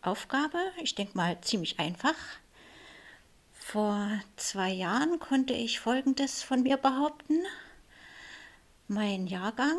Aufgabe, 0.00 0.58
ich 0.82 0.94
denke 0.94 1.16
mal 1.16 1.40
ziemlich 1.40 1.78
einfach. 1.78 2.14
Vor 3.52 4.08
zwei 4.36 4.70
Jahren 4.70 5.18
konnte 5.18 5.52
ich 5.52 5.80
Folgendes 5.80 6.42
von 6.42 6.62
mir 6.62 6.76
behaupten. 6.76 7.38
Mein 8.88 9.26
Jahrgang, 9.26 9.78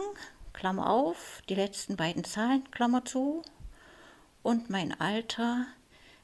Klammer 0.53 0.89
auf, 0.89 1.41
die 1.49 1.55
letzten 1.55 1.95
beiden 1.95 2.23
Zahlen, 2.23 2.69
Klammer 2.71 3.05
zu, 3.05 3.43
und 4.41 4.69
mein 4.69 4.99
Alter 4.99 5.65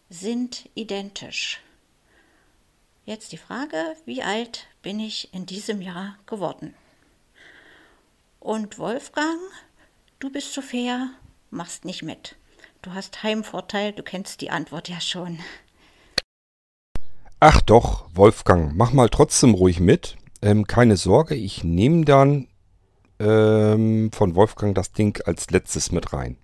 sind 0.10 0.70
identisch. 0.76 1.62
Jetzt 3.10 3.32
die 3.32 3.38
Frage, 3.38 3.76
wie 4.06 4.22
alt 4.22 4.68
bin 4.84 5.00
ich 5.00 5.34
in 5.34 5.48
diesem 5.48 5.82
Jahr 5.82 6.16
geworden? 6.28 6.76
Und 8.40 8.78
Wolfgang, 8.78 9.40
du 10.20 10.32
bist 10.32 10.54
so 10.54 10.62
fair, 10.62 11.10
machst 11.50 11.86
nicht 11.86 12.04
mit. 12.04 12.36
Du 12.84 12.94
hast 12.94 13.24
Heimvorteil, 13.24 13.94
du 13.94 14.04
kennst 14.04 14.42
die 14.42 14.52
Antwort 14.52 14.90
ja 14.90 15.02
schon. 15.02 15.40
Ach 17.40 17.62
doch, 17.62 18.06
Wolfgang, 18.14 18.76
mach 18.76 18.94
mal 18.94 19.10
trotzdem 19.10 19.56
ruhig 19.56 19.80
mit. 19.80 20.16
Ähm, 20.44 20.68
keine 20.68 20.96
Sorge, 20.96 21.34
ich 21.34 21.64
nehme 21.64 22.06
dann 22.06 22.48
ähm, 23.18 24.12
von 24.14 24.36
Wolfgang 24.36 24.76
das 24.76 24.92
Ding 24.92 25.20
als 25.26 25.50
letztes 25.50 25.92
mit 25.92 26.14
rein. 26.14 26.38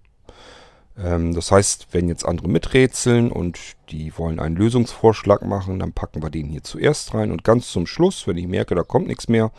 Ähm, 0.98 1.34
das 1.34 1.52
heißt, 1.52 1.94
wenn 1.94 2.08
jetzt 2.08 2.26
andere 2.26 2.48
miträtseln 2.48 3.32
und 3.32 3.60
die 3.90 4.18
wollen 4.18 4.40
einen 4.40 4.56
Lösungsvorschlag 4.56 5.44
machen, 5.44 5.80
dann 5.80 5.92
packen 5.92 6.24
wir 6.24 6.30
den 6.30 6.48
hier 6.48 6.64
zuerst 6.64 7.14
rein 7.14 7.32
und 7.32 7.44
ganz 7.44 7.72
zum 7.72 7.86
Schluss, 7.86 8.28
wenn 8.28 8.38
ich 8.38 8.48
merke, 8.48 8.76
da 8.76 8.84
kommt 8.84 9.08
nichts 9.08 9.28
mehr, 9.28 9.52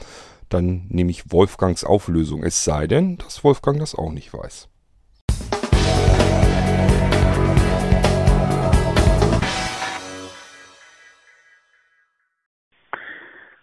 dann 0.48 0.86
nehme 0.88 1.10
ich 1.10 1.32
Wolfgangs 1.32 1.84
Auflösung. 1.84 2.42
Es 2.42 2.64
sei 2.64 2.86
denn, 2.86 3.18
dass 3.18 3.44
Wolfgang 3.44 3.78
das 3.78 3.94
auch 3.94 4.12
nicht 4.12 4.32
weiß. 4.32 4.68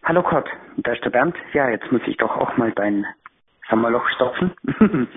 Hallo 0.03 0.22
Kurt, 0.22 0.48
da 0.77 0.92
ist 0.92 1.03
der 1.03 1.10
Bernd. 1.10 1.36
Ja, 1.53 1.70
jetzt 1.70 1.89
muss 1.92 2.01
ich 2.06 2.18
doch 2.18 2.36
auch 2.36 2.58
mal 2.58 2.74
dein 2.74 3.06
Sommerloch 3.70 4.06
stopfen. 4.15 4.53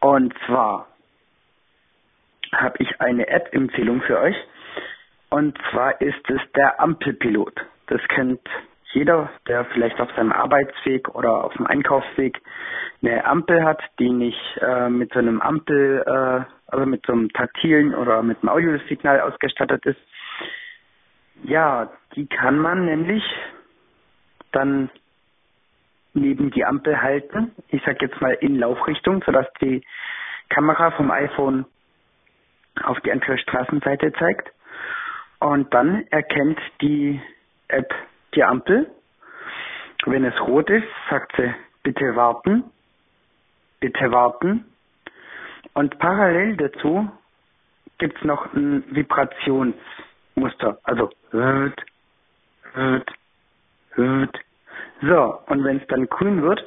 Und 0.00 0.34
zwar 0.46 0.88
habe 2.52 2.76
ich 2.78 3.00
eine 3.00 3.28
App-Empfehlung 3.28 4.02
für 4.02 4.18
euch. 4.18 4.36
Und 5.30 5.58
zwar 5.70 6.00
ist 6.00 6.30
es 6.30 6.40
der 6.54 6.80
Ampelpilot. 6.80 7.54
Das 7.88 8.00
kennt 8.08 8.40
jeder, 8.92 9.30
der 9.48 9.64
vielleicht 9.66 10.00
auf 10.00 10.10
seinem 10.16 10.32
Arbeitsweg 10.32 11.14
oder 11.14 11.44
auf 11.44 11.54
dem 11.54 11.66
Einkaufsweg 11.66 12.40
eine 13.02 13.24
Ampel 13.24 13.64
hat, 13.64 13.82
die 13.98 14.10
nicht 14.10 14.58
äh, 14.60 14.88
mit 14.88 15.12
so 15.12 15.18
einem 15.18 15.40
Ampel, 15.40 16.02
äh, 16.06 16.72
also 16.72 16.86
mit 16.86 17.04
so 17.06 17.12
einem 17.12 17.28
taktilen 17.30 17.94
oder 17.94 18.22
mit 18.22 18.38
einem 18.42 18.48
Audiosignal 18.48 19.20
ausgestattet 19.20 19.84
ist. 19.84 20.00
Ja, 21.44 21.90
die 22.14 22.26
kann 22.26 22.58
man 22.58 22.86
nämlich 22.86 23.22
dann 24.52 24.88
neben 26.14 26.50
die 26.50 26.64
Ampel 26.64 27.00
halten. 27.00 27.52
Ich 27.68 27.82
sage 27.84 28.06
jetzt 28.06 28.20
mal 28.20 28.32
in 28.40 28.58
Laufrichtung, 28.58 29.22
sodass 29.24 29.46
die 29.60 29.84
Kamera 30.48 30.92
vom 30.92 31.10
iPhone 31.10 31.66
auf 32.84 33.00
die 33.00 33.12
andere 33.12 33.38
Straßenseite 33.38 34.12
zeigt. 34.14 34.50
Und 35.40 35.72
dann 35.72 36.06
erkennt 36.08 36.58
die 36.80 37.20
App 37.68 37.92
die 38.34 38.44
Ampel. 38.44 38.90
Wenn 40.04 40.24
es 40.24 40.40
rot 40.40 40.70
ist, 40.70 40.86
sagt 41.10 41.32
sie, 41.36 41.54
bitte 41.82 42.14
warten, 42.16 42.64
bitte 43.80 44.10
warten. 44.12 44.64
Und 45.74 45.98
parallel 45.98 46.56
dazu 46.56 47.10
gibt 47.98 48.16
es 48.18 48.24
noch 48.24 48.52
ein 48.54 48.84
Vibrationsmuster. 48.94 50.78
Also 50.84 51.10
wird, 51.30 51.82
wird, 52.74 53.10
wird. 53.96 54.38
So, 55.02 55.40
und 55.46 55.64
wenn 55.64 55.78
es 55.78 55.86
dann 55.88 56.06
grün 56.06 56.42
wird, 56.42 56.64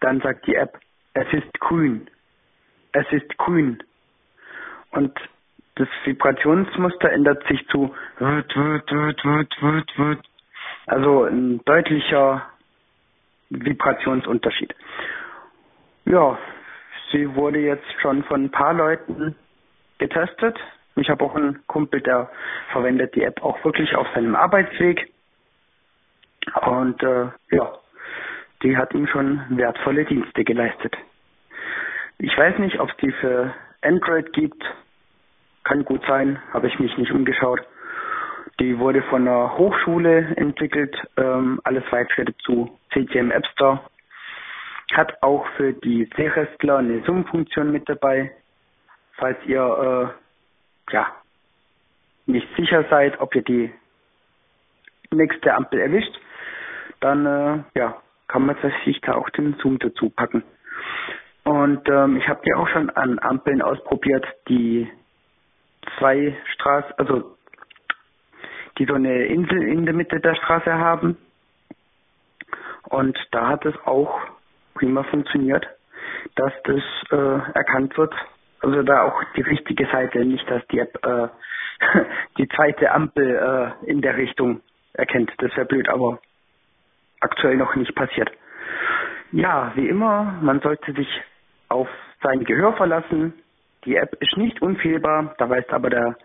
dann 0.00 0.20
sagt 0.20 0.46
die 0.46 0.54
App, 0.54 0.78
es 1.14 1.32
ist 1.32 1.60
grün. 1.60 2.08
Es 2.92 3.06
ist 3.12 3.36
grün. 3.38 3.82
Und 4.94 5.12
das 5.76 5.88
Vibrationsmuster 6.04 7.10
ändert 7.10 7.46
sich 7.48 7.66
zu. 7.68 7.94
Also 10.86 11.24
ein 11.24 11.60
deutlicher 11.64 12.46
Vibrationsunterschied. 13.50 14.74
Ja, 16.04 16.38
sie 17.10 17.34
wurde 17.34 17.58
jetzt 17.58 17.90
schon 18.00 18.24
von 18.24 18.44
ein 18.44 18.50
paar 18.50 18.74
Leuten 18.74 19.34
getestet. 19.98 20.58
Ich 20.96 21.08
habe 21.08 21.24
auch 21.24 21.34
einen 21.34 21.66
Kumpel, 21.66 22.00
der 22.00 22.30
verwendet 22.70 23.14
die 23.16 23.24
App 23.24 23.42
auch 23.42 23.62
wirklich 23.64 23.96
auf 23.96 24.06
seinem 24.14 24.36
Arbeitsweg. 24.36 25.10
Und 26.66 27.02
äh, 27.02 27.26
ja, 27.50 27.72
die 28.62 28.76
hat 28.76 28.94
ihm 28.94 29.06
schon 29.08 29.42
wertvolle 29.50 30.04
Dienste 30.04 30.44
geleistet. 30.44 30.96
Ich 32.18 32.36
weiß 32.36 32.58
nicht, 32.58 32.78
ob 32.78 32.90
es 32.90 32.96
die 32.98 33.12
für 33.12 33.52
Android 33.82 34.32
gibt. 34.32 34.62
Kann 35.64 35.84
gut 35.84 36.02
sein, 36.06 36.40
habe 36.52 36.68
ich 36.68 36.78
mich 36.78 36.96
nicht 36.98 37.10
umgeschaut. 37.10 37.60
Die 38.60 38.78
wurde 38.78 39.02
von 39.02 39.26
einer 39.26 39.56
Hochschule 39.56 40.36
entwickelt, 40.36 40.96
ähm, 41.16 41.60
alles 41.64 41.82
weitere 41.90 42.32
zu 42.44 42.78
CTM 42.92 43.30
App 43.30 43.46
Store. 43.52 43.80
Hat 44.92 45.22
auch 45.22 45.46
für 45.56 45.72
die 45.72 46.08
Sehrestler 46.16 46.78
eine 46.78 47.02
Zoom-Funktion 47.02 47.72
mit 47.72 47.88
dabei. 47.88 48.30
Falls 49.16 49.38
ihr 49.46 50.14
äh, 50.90 50.92
ja 50.92 51.06
nicht 52.26 52.46
sicher 52.56 52.84
seid, 52.90 53.20
ob 53.20 53.34
ihr 53.34 53.42
die 53.42 53.72
nächste 55.10 55.54
Ampel 55.54 55.80
erwischt, 55.80 56.14
dann 57.00 57.26
äh, 57.26 57.64
ja 57.74 58.00
kann 58.28 58.46
man 58.46 58.56
sich 58.84 59.00
da 59.00 59.14
auch 59.14 59.30
den 59.30 59.54
Zoom 59.58 59.78
dazu 59.78 60.10
packen. 60.10 60.42
Und 61.44 61.88
ähm, 61.88 62.16
ich 62.16 62.28
habe 62.28 62.40
die 62.46 62.54
auch 62.54 62.68
schon 62.68 62.90
an 62.90 63.18
Ampeln 63.18 63.62
ausprobiert, 63.62 64.26
die 64.48 64.90
zwei 65.98 66.36
Straßen, 66.54 66.92
also 66.98 67.36
die 68.78 68.86
so 68.86 68.94
eine 68.94 69.26
Insel 69.26 69.62
in 69.62 69.84
der 69.84 69.94
Mitte 69.94 70.20
der 70.20 70.34
Straße 70.34 70.72
haben. 70.72 71.16
Und 72.88 73.18
da 73.30 73.48
hat 73.48 73.64
es 73.64 73.74
auch 73.86 74.20
prima 74.74 75.02
funktioniert, 75.04 75.66
dass 76.34 76.52
das 76.64 76.82
äh, 77.10 77.52
erkannt 77.54 77.96
wird. 77.96 78.14
Also 78.60 78.82
da 78.82 79.02
auch 79.04 79.22
die 79.36 79.42
richtige 79.42 79.86
Seite, 79.86 80.24
nicht 80.24 80.48
dass 80.50 80.66
die 80.68 80.80
App 80.80 80.98
äh, 81.04 81.28
die 82.38 82.48
zweite 82.48 82.90
Ampel 82.90 83.74
äh, 83.84 83.90
in 83.90 84.00
der 84.00 84.16
Richtung 84.16 84.60
erkennt. 84.92 85.32
Das 85.38 85.54
wäre 85.56 85.66
blöd, 85.66 85.88
aber 85.88 86.20
aktuell 87.20 87.56
noch 87.56 87.74
nicht 87.74 87.94
passiert. 87.94 88.30
Ja, 89.32 89.72
wie 89.74 89.88
immer, 89.88 90.38
man 90.40 90.60
sollte 90.60 90.92
sich 90.92 91.08
auf 91.68 91.88
sein 92.22 92.44
Gehör 92.44 92.74
verlassen. 92.74 93.34
Die 93.84 93.96
App 93.96 94.14
ist 94.20 94.36
nicht 94.36 94.62
unfehlbar, 94.62 95.34
da 95.38 95.48
weist 95.48 95.70
aber 95.70 95.90
der 95.90 96.16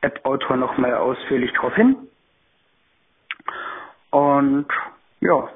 App-Autor 0.00 0.56
nochmal 0.56 0.94
ausführlich 0.94 1.52
darauf 1.52 1.74
hin. 1.74 1.96
Und 4.10 4.68
ja, 5.20 5.48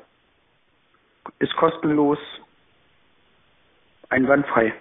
ist 1.39 1.55
kostenlos, 1.57 2.19
einwandfrei. 4.09 4.75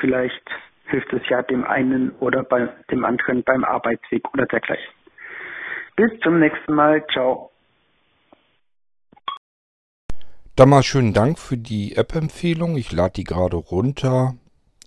Vielleicht 0.00 0.50
hilft 0.86 1.12
es 1.12 1.22
ja 1.28 1.42
dem 1.42 1.64
einen 1.64 2.10
oder 2.20 2.42
bei 2.42 2.68
dem 2.90 3.04
anderen 3.04 3.42
beim 3.42 3.64
Arbeitsweg 3.64 4.22
oder 4.32 4.46
dergleichen. 4.46 4.92
Bis 5.96 6.10
zum 6.20 6.40
nächsten 6.40 6.74
Mal. 6.74 7.06
Ciao. 7.12 7.50
Dann 10.56 10.68
mal 10.68 10.82
schönen 10.82 11.12
Dank 11.12 11.38
für 11.38 11.56
die 11.56 11.96
App-Empfehlung. 11.96 12.76
Ich 12.76 12.92
lade 12.92 13.14
die 13.14 13.24
gerade 13.24 13.56
runter. 13.56 14.34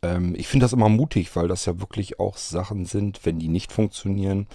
Ähm, 0.01 0.35
ich 0.37 0.47
finde 0.47 0.65
das 0.65 0.73
immer 0.73 0.89
mutig, 0.89 1.35
weil 1.35 1.47
das 1.47 1.65
ja 1.65 1.79
wirklich 1.79 2.19
auch 2.19 2.37
Sachen 2.37 2.85
sind, 2.85 3.25
wenn 3.25 3.39
die 3.39 3.49
nicht 3.49 3.71
funktionieren. 3.71 4.47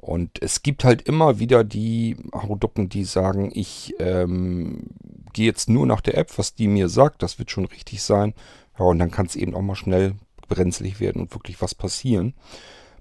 Und 0.00 0.42
es 0.42 0.62
gibt 0.62 0.84
halt 0.84 1.02
immer 1.02 1.38
wieder 1.38 1.62
die 1.62 2.16
Hauducken, 2.32 2.88
die 2.88 3.04
sagen, 3.04 3.50
ich 3.52 3.94
ähm, 3.98 4.88
gehe 5.34 5.46
jetzt 5.46 5.68
nur 5.68 5.86
nach 5.86 6.00
der 6.00 6.16
App, 6.16 6.38
was 6.38 6.54
die 6.54 6.68
mir 6.68 6.88
sagt, 6.88 7.22
das 7.22 7.38
wird 7.38 7.50
schon 7.50 7.66
richtig 7.66 8.02
sein. 8.02 8.34
Ja, 8.78 8.86
und 8.86 8.98
dann 8.98 9.10
kann 9.10 9.26
es 9.26 9.36
eben 9.36 9.54
auch 9.54 9.60
mal 9.60 9.74
schnell 9.74 10.14
brenzlig 10.48 11.00
werden 11.00 11.20
und 11.20 11.34
wirklich 11.34 11.60
was 11.60 11.74
passieren. 11.74 12.34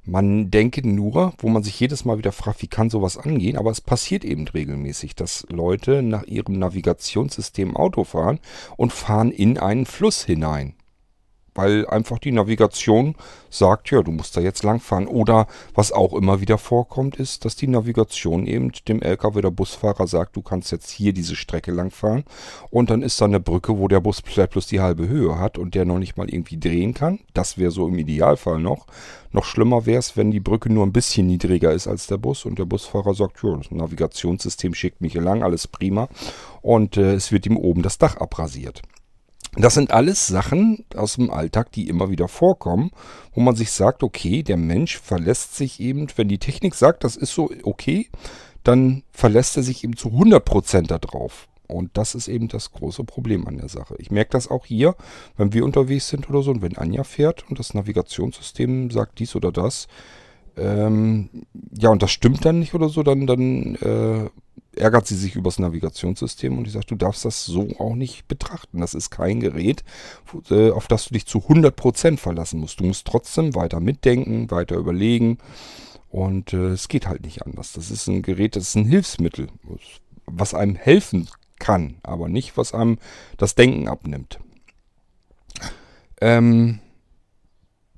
Man 0.03 0.49
denke 0.49 0.87
nur, 0.87 1.33
wo 1.37 1.49
man 1.49 1.63
sich 1.63 1.79
jedes 1.79 2.03
Mal 2.03 2.17
wieder 2.17 2.31
fragt, 2.31 2.61
wie 2.61 2.67
kann 2.67 2.89
sowas 2.89 3.17
angehen, 3.17 3.57
aber 3.57 3.71
es 3.71 3.81
passiert 3.81 4.25
eben 4.25 4.47
regelmäßig, 4.47 5.15
dass 5.15 5.45
Leute 5.49 6.01
nach 6.01 6.23
ihrem 6.23 6.57
Navigationssystem 6.57 7.77
Auto 7.77 8.03
fahren 8.03 8.39
und 8.75 8.91
fahren 8.91 9.31
in 9.31 9.57
einen 9.57 9.85
Fluss 9.85 10.25
hinein. 10.25 10.73
Weil 11.55 11.87
einfach 11.87 12.19
die 12.19 12.31
Navigation 12.31 13.15
sagt, 13.49 13.91
ja, 13.91 14.01
du 14.01 14.11
musst 14.11 14.37
da 14.37 14.41
jetzt 14.41 14.63
langfahren. 14.63 15.07
Oder 15.07 15.47
was 15.73 15.91
auch 15.91 16.13
immer 16.13 16.41
wieder 16.41 16.57
vorkommt, 16.57 17.17
ist, 17.17 17.45
dass 17.45 17.55
die 17.55 17.67
Navigation 17.67 18.45
eben 18.45 18.71
dem 18.87 19.01
LKW 19.01 19.39
oder 19.39 19.51
Busfahrer 19.51 20.07
sagt, 20.07 20.35
du 20.35 20.41
kannst 20.41 20.71
jetzt 20.71 20.89
hier 20.89 21.13
diese 21.13 21.35
Strecke 21.35 21.71
langfahren. 21.71 22.23
Und 22.69 22.89
dann 22.89 23.01
ist 23.01 23.19
da 23.21 23.25
eine 23.25 23.39
Brücke, 23.39 23.77
wo 23.77 23.87
der 23.87 23.99
Bus 23.99 24.21
vielleicht 24.23 24.51
bloß 24.51 24.67
die 24.67 24.79
halbe 24.79 25.07
Höhe 25.07 25.39
hat 25.39 25.57
und 25.57 25.75
der 25.75 25.85
noch 25.85 25.99
nicht 25.99 26.17
mal 26.17 26.29
irgendwie 26.29 26.59
drehen 26.59 26.93
kann. 26.93 27.19
Das 27.33 27.57
wäre 27.57 27.71
so 27.71 27.87
im 27.87 27.97
Idealfall 27.97 28.59
noch. 28.59 28.85
Noch 29.31 29.45
schlimmer 29.45 29.85
wäre 29.85 29.99
es, 29.99 30.17
wenn 30.17 30.31
die 30.31 30.39
Brücke 30.39 30.71
nur 30.71 30.85
ein 30.85 30.93
bisschen 30.93 31.27
niedriger 31.27 31.71
ist 31.71 31.87
als 31.87 32.07
der 32.07 32.17
Bus 32.17 32.45
und 32.45 32.57
der 32.57 32.65
Busfahrer 32.65 33.13
sagt, 33.13 33.43
ja, 33.43 33.55
das 33.55 33.69
Navigationssystem 33.69 34.73
schickt 34.73 35.01
mich 35.01 35.13
hier 35.13 35.21
lang, 35.21 35.43
alles 35.43 35.67
prima. 35.67 36.09
Und 36.61 36.97
äh, 36.97 37.13
es 37.13 37.31
wird 37.31 37.45
ihm 37.45 37.57
oben 37.57 37.83
das 37.83 37.97
Dach 37.97 38.17
abrasiert. 38.17 38.81
Das 39.55 39.73
sind 39.73 39.91
alles 39.91 40.27
Sachen 40.27 40.85
aus 40.95 41.15
dem 41.15 41.31
Alltag, 41.31 41.71
die 41.71 41.87
immer 41.87 42.09
wieder 42.09 42.27
vorkommen, 42.27 42.91
wo 43.33 43.41
man 43.41 43.55
sich 43.55 43.71
sagt, 43.71 44.03
okay, 44.03 44.43
der 44.43 44.57
Mensch 44.57 44.99
verlässt 44.99 45.55
sich 45.55 45.79
eben, 45.79 46.07
wenn 46.15 46.27
die 46.27 46.37
Technik 46.37 46.75
sagt, 46.75 47.03
das 47.03 47.15
ist 47.15 47.33
so 47.33 47.49
okay, 47.63 48.09
dann 48.63 49.03
verlässt 49.11 49.57
er 49.57 49.63
sich 49.63 49.83
eben 49.83 49.95
zu 49.95 50.09
100% 50.09 50.87
darauf. 50.87 51.47
Und 51.67 51.97
das 51.97 52.15
ist 52.15 52.27
eben 52.27 52.47
das 52.47 52.71
große 52.71 53.03
Problem 53.03 53.47
an 53.47 53.57
der 53.57 53.69
Sache. 53.69 53.95
Ich 53.99 54.09
merke 54.09 54.31
das 54.31 54.49
auch 54.49 54.65
hier, 54.65 54.95
wenn 55.37 55.53
wir 55.53 55.63
unterwegs 55.63 56.07
sind 56.09 56.27
oder 56.29 56.41
so 56.41 56.49
und 56.49 56.63
wenn 56.63 56.77
Anja 56.77 57.03
fährt 57.03 57.47
und 57.47 57.59
das 57.59 57.75
Navigationssystem 57.75 58.89
sagt 58.89 59.19
dies 59.19 59.35
oder 59.35 59.51
das. 59.51 59.87
Ähm, 60.57 61.29
ja, 61.77 61.89
und 61.89 62.01
das 62.01 62.11
stimmt 62.11 62.43
dann 62.43 62.59
nicht 62.59 62.73
oder 62.73 62.89
so, 62.89 63.03
dann, 63.03 63.27
dann 63.27 63.75
äh, 63.75 64.29
ärgert 64.79 65.07
sie 65.07 65.15
sich 65.15 65.35
übers 65.35 65.59
Navigationssystem 65.59 66.57
und 66.57 66.65
ich 66.65 66.73
sage, 66.73 66.87
du 66.87 66.95
darfst 66.95 67.25
das 67.25 67.45
so 67.45 67.67
auch 67.79 67.95
nicht 67.95 68.27
betrachten. 68.27 68.79
Das 68.79 68.93
ist 68.93 69.09
kein 69.09 69.39
Gerät, 69.39 69.83
äh, 70.49 70.71
auf 70.71 70.87
das 70.87 71.05
du 71.05 71.13
dich 71.13 71.25
zu 71.25 71.39
100% 71.39 72.17
verlassen 72.17 72.59
musst. 72.59 72.79
Du 72.79 72.85
musst 72.85 73.05
trotzdem 73.05 73.55
weiter 73.55 73.79
mitdenken, 73.79 74.49
weiter 74.51 74.75
überlegen 74.77 75.37
und 76.09 76.53
äh, 76.53 76.69
es 76.69 76.87
geht 76.87 77.07
halt 77.07 77.23
nicht 77.23 77.45
anders. 77.45 77.73
Das 77.73 77.91
ist 77.91 78.07
ein 78.07 78.21
Gerät, 78.21 78.55
das 78.55 78.69
ist 78.69 78.75
ein 78.75 78.85
Hilfsmittel, 78.85 79.47
was 80.25 80.53
einem 80.53 80.75
helfen 80.75 81.29
kann, 81.59 81.97
aber 82.03 82.29
nicht, 82.29 82.57
was 82.57 82.73
einem 82.73 82.97
das 83.37 83.55
Denken 83.55 83.87
abnimmt. 83.87 84.39
Ähm, 86.21 86.79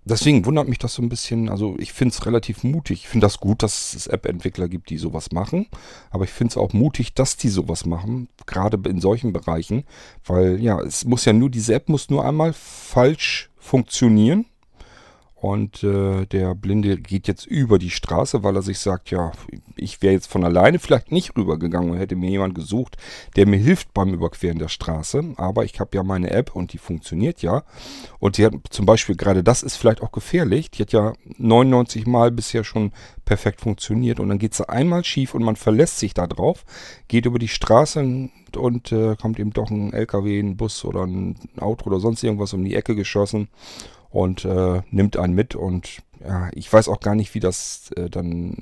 Deswegen 0.03 0.45
wundert 0.45 0.67
mich 0.67 0.79
das 0.79 0.95
so 0.95 1.01
ein 1.01 1.09
bisschen. 1.09 1.49
Also 1.49 1.75
ich 1.77 1.93
finde 1.93 2.13
es 2.13 2.25
relativ 2.25 2.63
mutig. 2.63 3.01
Ich 3.01 3.07
finde 3.07 3.25
das 3.25 3.39
gut, 3.39 3.61
dass 3.61 3.93
es 3.93 4.07
App-Entwickler 4.07 4.67
gibt, 4.67 4.89
die 4.89 4.97
sowas 4.97 5.31
machen. 5.31 5.67
Aber 6.09 6.23
ich 6.23 6.31
finde 6.31 6.51
es 6.51 6.57
auch 6.57 6.73
mutig, 6.73 7.13
dass 7.13 7.37
die 7.37 7.49
sowas 7.49 7.85
machen. 7.85 8.27
Gerade 8.47 8.79
in 8.89 8.99
solchen 8.99 9.31
Bereichen. 9.31 9.83
Weil 10.25 10.59
ja, 10.59 10.79
es 10.81 11.05
muss 11.05 11.25
ja 11.25 11.33
nur, 11.33 11.49
diese 11.49 11.75
App 11.75 11.87
muss 11.87 12.09
nur 12.09 12.25
einmal 12.25 12.53
falsch 12.53 13.51
funktionieren. 13.57 14.45
Und 15.41 15.83
äh, 15.83 16.27
der 16.27 16.53
Blinde 16.53 16.97
geht 16.97 17.27
jetzt 17.27 17.47
über 17.47 17.79
die 17.79 17.89
Straße, 17.89 18.43
weil 18.43 18.55
er 18.55 18.61
sich 18.61 18.77
sagt, 18.77 19.09
ja, 19.09 19.31
ich 19.75 20.03
wäre 20.03 20.13
jetzt 20.13 20.27
von 20.27 20.43
alleine 20.43 20.77
vielleicht 20.77 21.11
nicht 21.11 21.35
rübergegangen 21.35 21.89
und 21.89 21.97
hätte 21.97 22.15
mir 22.15 22.29
jemand 22.29 22.53
gesucht, 22.53 22.97
der 23.35 23.47
mir 23.47 23.57
hilft 23.57 23.91
beim 23.91 24.13
Überqueren 24.13 24.59
der 24.59 24.67
Straße. 24.67 25.33
Aber 25.37 25.65
ich 25.65 25.79
habe 25.79 25.97
ja 25.97 26.03
meine 26.03 26.29
App 26.29 26.55
und 26.55 26.73
die 26.73 26.77
funktioniert 26.77 27.41
ja. 27.41 27.63
Und 28.19 28.37
die 28.37 28.45
hat 28.45 28.53
zum 28.69 28.85
Beispiel, 28.85 29.15
gerade 29.15 29.43
das 29.43 29.63
ist 29.63 29.77
vielleicht 29.77 30.03
auch 30.03 30.11
gefährlich, 30.11 30.69
die 30.69 30.83
hat 30.83 30.91
ja 30.91 31.13
99 31.39 32.05
Mal 32.05 32.29
bisher 32.29 32.63
schon 32.63 32.91
perfekt 33.25 33.61
funktioniert. 33.61 34.19
Und 34.19 34.29
dann 34.29 34.37
geht 34.37 34.53
sie 34.53 34.69
einmal 34.69 35.03
schief 35.03 35.33
und 35.33 35.43
man 35.43 35.55
verlässt 35.55 35.97
sich 35.97 36.13
da 36.13 36.27
drauf, 36.27 36.65
geht 37.07 37.25
über 37.25 37.39
die 37.39 37.47
Straße 37.47 38.29
und, 38.55 38.91
äh, 38.91 39.15
kommt 39.19 39.39
eben 39.39 39.53
doch 39.53 39.71
ein 39.71 39.91
LKW, 39.91 40.39
ein 40.39 40.55
Bus 40.55 40.85
oder 40.85 41.01
ein 41.01 41.35
Auto 41.59 41.89
oder 41.89 41.99
sonst 41.99 42.21
irgendwas 42.21 42.53
um 42.53 42.63
die 42.63 42.75
Ecke 42.75 42.95
geschossen 42.95 43.47
und 44.11 44.45
äh, 44.45 44.81
nimmt 44.91 45.17
einen 45.17 45.33
mit 45.33 45.55
und 45.55 46.01
ja, 46.19 46.49
ich 46.53 46.71
weiß 46.71 46.87
auch 46.89 46.99
gar 46.99 47.15
nicht, 47.15 47.33
wie 47.33 47.39
das 47.39 47.91
äh, 47.95 48.09
dann 48.09 48.55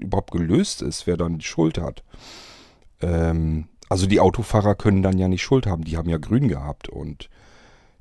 überhaupt 0.00 0.32
gelöst 0.32 0.82
ist, 0.82 1.06
wer 1.06 1.16
dann 1.16 1.38
die 1.38 1.44
Schuld 1.46 1.78
hat. 1.78 2.02
Ähm, 3.00 3.68
also 3.88 4.06
die 4.06 4.20
Autofahrer 4.20 4.74
können 4.74 5.02
dann 5.02 5.18
ja 5.18 5.28
nicht 5.28 5.42
Schuld 5.42 5.66
haben, 5.66 5.84
die 5.84 5.96
haben 5.96 6.08
ja 6.08 6.18
grün 6.18 6.48
gehabt 6.48 6.88
und 6.88 7.30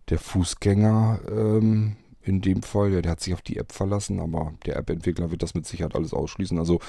der 0.10 0.20
Fußgänger 0.20 1.20
ähm, 1.30 1.96
in 2.24 2.41
dem 2.41 2.62
Fall, 2.63 2.94
ja, 2.94 3.02
der 3.02 3.13
hat 3.13 3.22
sich 3.22 3.34
auf 3.34 3.41
die 3.41 3.58
App 3.58 3.72
verlassen, 3.72 4.20
aber 4.20 4.54
der 4.65 4.78
App-Entwickler 4.78 5.32
wird 5.32 5.44
das 5.44 5.56
mit 5.56 5.65
Sicherheit 5.65 5.96
alles 5.96 6.13
ausschließen. 6.13 6.58
Also 6.60 6.80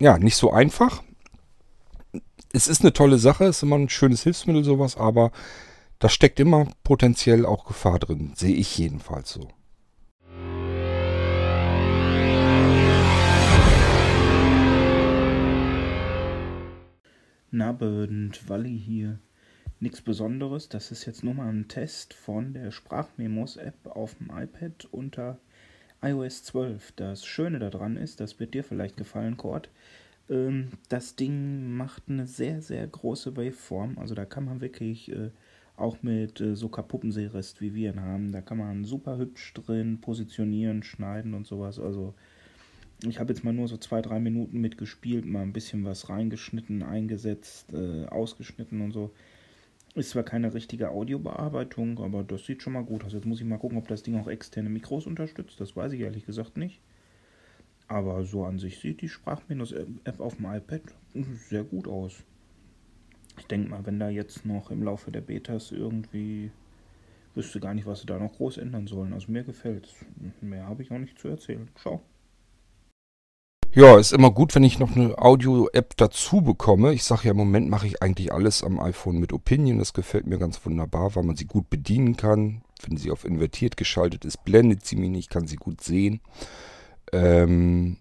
ja, 0.00 0.18
nicht 0.18 0.36
so 0.36 0.52
einfach. 0.52 1.02
Es 2.52 2.68
ist 2.68 2.82
eine 2.82 2.92
tolle 2.92 3.18
Sache, 3.18 3.44
es 3.44 3.58
ist 3.58 3.62
immer 3.62 3.76
ein 3.76 3.88
schönes 3.88 4.22
Hilfsmittel 4.22 4.64
sowas, 4.64 4.96
aber 4.96 5.32
da 5.98 6.08
steckt 6.08 6.38
immer 6.38 6.68
potenziell 6.84 7.44
auch 7.44 7.64
Gefahr 7.66 7.98
drin, 7.98 8.32
sehe 8.34 8.54
ich 8.54 8.78
jedenfalls 8.78 9.30
so. 9.30 9.48
Nabend, 17.50 18.48
Walli 18.48 18.78
hier. 18.78 19.18
Nichts 19.80 20.00
Besonderes, 20.02 20.68
das 20.68 20.90
ist 20.90 21.06
jetzt 21.06 21.24
nur 21.24 21.34
mal 21.34 21.48
ein 21.48 21.68
Test 21.68 22.12
von 22.12 22.52
der 22.52 22.70
Sprachmemos-App 22.70 23.86
auf 23.86 24.16
dem 24.16 24.30
iPad 24.30 24.86
unter 24.90 25.38
iOS 26.02 26.44
12. 26.44 26.92
Das 26.92 27.24
Schöne 27.24 27.58
daran 27.58 27.96
ist, 27.96 28.20
das 28.20 28.38
wird 28.38 28.54
dir 28.54 28.64
vielleicht 28.64 28.96
gefallen, 28.96 29.36
Cord. 29.36 29.70
Ähm, 30.28 30.72
das 30.88 31.16
Ding 31.16 31.76
macht 31.76 32.04
eine 32.08 32.26
sehr, 32.26 32.60
sehr 32.60 32.86
große 32.86 33.36
Waveform. 33.36 33.98
Also 33.98 34.14
da 34.14 34.24
kann 34.24 34.44
man 34.44 34.60
wirklich 34.60 35.10
äh, 35.10 35.30
auch 35.78 36.02
mit 36.02 36.40
äh, 36.40 36.56
so 36.56 36.68
Kapuppensee-Rest 36.68 37.60
wie 37.60 37.74
wir 37.74 37.92
ihn 37.92 38.02
haben. 38.02 38.32
Da 38.32 38.40
kann 38.40 38.58
man 38.58 38.84
super 38.84 39.18
hübsch 39.18 39.54
drin 39.54 40.00
positionieren, 40.00 40.82
schneiden 40.82 41.34
und 41.34 41.46
sowas. 41.46 41.78
Also 41.78 42.14
ich 43.04 43.20
habe 43.20 43.32
jetzt 43.32 43.44
mal 43.44 43.52
nur 43.52 43.68
so 43.68 43.76
zwei, 43.76 44.02
drei 44.02 44.18
Minuten 44.18 44.60
mitgespielt, 44.60 45.24
mal 45.24 45.42
ein 45.42 45.52
bisschen 45.52 45.84
was 45.84 46.08
reingeschnitten, 46.08 46.82
eingesetzt, 46.82 47.72
äh, 47.72 48.06
ausgeschnitten 48.06 48.80
und 48.80 48.92
so. 48.92 49.12
Ist 49.94 50.10
zwar 50.10 50.24
keine 50.24 50.52
richtige 50.52 50.90
Audiobearbeitung, 50.90 51.98
aber 52.00 52.22
das 52.22 52.44
sieht 52.44 52.62
schon 52.62 52.72
mal 52.74 52.84
gut 52.84 53.04
aus. 53.04 53.12
Jetzt 53.12 53.26
muss 53.26 53.40
ich 53.40 53.46
mal 53.46 53.58
gucken, 53.58 53.78
ob 53.78 53.88
das 53.88 54.02
Ding 54.02 54.16
auch 54.16 54.28
externe 54.28 54.68
Mikros 54.68 55.06
unterstützt. 55.06 55.60
Das 55.60 55.76
weiß 55.76 55.92
ich 55.92 56.00
ehrlich 56.00 56.26
gesagt 56.26 56.56
nicht. 56.56 56.80
Aber 57.86 58.24
so 58.24 58.44
an 58.44 58.58
sich 58.58 58.78
sieht 58.80 59.00
die 59.00 59.08
Sprachminus-App 59.08 60.20
auf 60.20 60.36
dem 60.36 60.44
iPad 60.46 60.82
sehr 61.48 61.64
gut 61.64 61.88
aus. 61.88 62.22
Ich 63.38 63.46
denke 63.46 63.70
mal, 63.70 63.86
wenn 63.86 63.98
da 63.98 64.08
jetzt 64.08 64.44
noch 64.44 64.70
im 64.70 64.82
Laufe 64.82 65.10
der 65.10 65.20
Betas 65.20 65.72
irgendwie 65.72 66.50
wüsste 67.34 67.60
gar 67.60 67.72
nicht, 67.72 67.86
was 67.86 68.00
sie 68.00 68.06
da 68.06 68.18
noch 68.18 68.32
groß 68.32 68.58
ändern 68.58 68.86
sollen. 68.86 69.12
Also 69.12 69.30
mir 69.30 69.44
gefällt 69.44 69.86
es. 69.86 69.94
Mehr 70.42 70.66
habe 70.66 70.82
ich 70.82 70.90
auch 70.90 70.98
nicht 70.98 71.18
zu 71.18 71.28
erzählen. 71.28 71.68
Ciao. 71.80 72.02
Ja, 73.74 73.98
ist 73.98 74.12
immer 74.12 74.30
gut, 74.30 74.54
wenn 74.54 74.64
ich 74.64 74.78
noch 74.78 74.96
eine 74.96 75.16
Audio-App 75.18 75.96
dazu 75.96 76.40
bekomme. 76.40 76.92
Ich 76.94 77.04
sage 77.04 77.24
ja, 77.24 77.30
im 77.30 77.36
Moment 77.36 77.68
mache 77.68 77.86
ich 77.86 78.02
eigentlich 78.02 78.32
alles 78.32 78.64
am 78.64 78.80
iPhone 78.80 79.18
mit 79.18 79.32
Opinion. 79.32 79.78
Das 79.78 79.92
gefällt 79.92 80.26
mir 80.26 80.38
ganz 80.38 80.64
wunderbar, 80.66 81.14
weil 81.14 81.22
man 81.22 81.36
sie 81.36 81.44
gut 81.44 81.70
bedienen 81.70 82.16
kann. 82.16 82.62
Wenn 82.82 82.96
sie 82.96 83.10
auf 83.10 83.24
invertiert 83.24 83.76
geschaltet 83.76 84.24
ist, 84.24 84.44
blendet 84.44 84.84
sie 84.84 84.96
mich 84.96 85.10
nicht, 85.10 85.30
kann 85.30 85.46
sie 85.46 85.56
gut 85.56 85.80
sehen. 85.80 86.20
Ähm, 87.12 87.98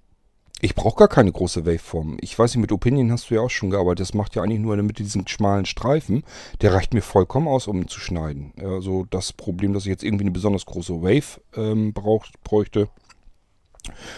ich 0.61 0.73
brauche 0.73 0.97
gar 0.97 1.07
keine 1.07 1.31
große 1.31 1.65
Waveform. 1.65 2.17
Ich 2.19 2.37
weiß 2.37 2.55
nicht, 2.55 2.61
mit 2.61 2.71
Opinion 2.71 3.11
hast 3.11 3.29
du 3.29 3.35
ja 3.35 3.41
auch 3.41 3.49
schon 3.49 3.69
gearbeitet. 3.69 3.99
Das 3.99 4.13
macht 4.15 4.35
ja 4.35 4.41
eigentlich 4.41 4.59
nur 4.59 4.73
in 4.73 4.77
der 4.77 4.85
Mitte 4.85 5.03
diesen 5.03 5.27
schmalen 5.27 5.65
Streifen. 5.65 6.23
Der 6.61 6.73
reicht 6.73 6.93
mir 6.93 7.01
vollkommen 7.01 7.47
aus, 7.47 7.67
um 7.67 7.77
ihn 7.81 7.87
zu 7.87 7.99
schneiden. 7.99 8.53
Also 8.59 9.05
das 9.09 9.33
Problem, 9.33 9.73
dass 9.73 9.83
ich 9.83 9.89
jetzt 9.89 10.03
irgendwie 10.03 10.23
eine 10.23 10.31
besonders 10.31 10.65
große 10.65 11.01
Wave 11.01 11.41
ähm, 11.55 11.93
brauch, 11.93 12.25
bräuchte, 12.43 12.89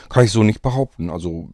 kann 0.07 0.23
ich 0.23 0.31
so 0.31 0.43
nicht 0.43 0.61
behaupten. 0.61 1.09
Also, 1.09 1.49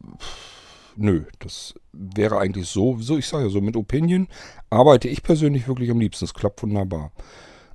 nö, 0.95 1.23
das 1.39 1.73
wäre 1.91 2.37
eigentlich 2.37 2.67
so, 2.67 2.97
so 2.99 3.17
ich 3.17 3.27
sage 3.27 3.45
ja 3.45 3.49
so, 3.49 3.61
mit 3.61 3.75
Opinion 3.75 4.27
arbeite 4.69 5.07
ich 5.07 5.23
persönlich 5.23 5.67
wirklich 5.67 5.89
am 5.89 5.99
liebsten. 5.99 6.25
Es 6.25 6.33
klappt 6.35 6.61
wunderbar. 6.61 7.11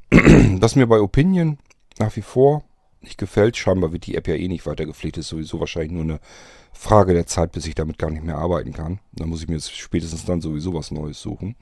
Was 0.10 0.76
mir 0.76 0.86
bei 0.86 1.00
Opinion 1.00 1.58
nach 1.98 2.14
wie 2.16 2.22
vor 2.22 2.62
nicht 3.00 3.18
gefällt, 3.18 3.56
scheinbar 3.56 3.92
wird 3.92 4.06
die 4.06 4.14
App 4.14 4.28
ja 4.28 4.34
eh 4.34 4.48
nicht 4.48 4.66
weiter 4.66 4.86
gepflegt, 4.86 5.18
ist 5.18 5.28
sowieso 5.28 5.58
wahrscheinlich 5.58 5.92
nur 5.92 6.02
eine 6.02 6.20
Frage 6.80 7.12
der 7.12 7.26
Zeit, 7.26 7.52
bis 7.52 7.66
ich 7.66 7.74
damit 7.74 7.98
gar 7.98 8.10
nicht 8.10 8.24
mehr 8.24 8.38
arbeiten 8.38 8.72
kann. 8.72 9.00
Dann 9.12 9.28
muss 9.28 9.42
ich 9.42 9.48
mir 9.48 9.56
jetzt 9.56 9.76
spätestens 9.76 10.24
dann 10.24 10.40
sowieso 10.40 10.72
was 10.72 10.90
Neues 10.90 11.20
suchen. 11.20 11.54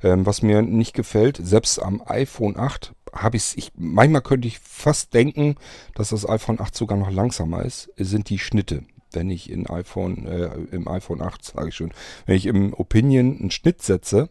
Ähm, 0.00 0.24
was 0.24 0.42
mir 0.42 0.62
nicht 0.62 0.94
gefällt, 0.94 1.40
selbst 1.42 1.82
am 1.82 2.00
iPhone 2.06 2.56
8 2.56 2.94
habe 3.12 3.36
ich 3.36 3.58
ich 3.58 3.72
manchmal 3.76 4.22
könnte 4.22 4.46
ich 4.46 4.60
fast 4.60 5.12
denken, 5.12 5.56
dass 5.96 6.10
das 6.10 6.26
iPhone 6.26 6.60
8 6.60 6.72
sogar 6.72 6.96
noch 6.96 7.10
langsamer 7.10 7.64
ist, 7.64 7.90
sind 7.96 8.30
die 8.30 8.38
Schnitte. 8.38 8.84
Wenn 9.10 9.28
ich 9.28 9.50
in 9.50 9.66
iPhone, 9.66 10.24
äh, 10.28 10.50
im 10.70 10.86
iPhone 10.86 11.20
8, 11.20 11.44
sage 11.44 11.70
ich 11.70 11.74
schon, 11.74 11.90
wenn 12.26 12.36
ich 12.36 12.46
im 12.46 12.72
Opinion 12.72 13.38
einen 13.40 13.50
Schnitt 13.50 13.82
setze, 13.82 14.30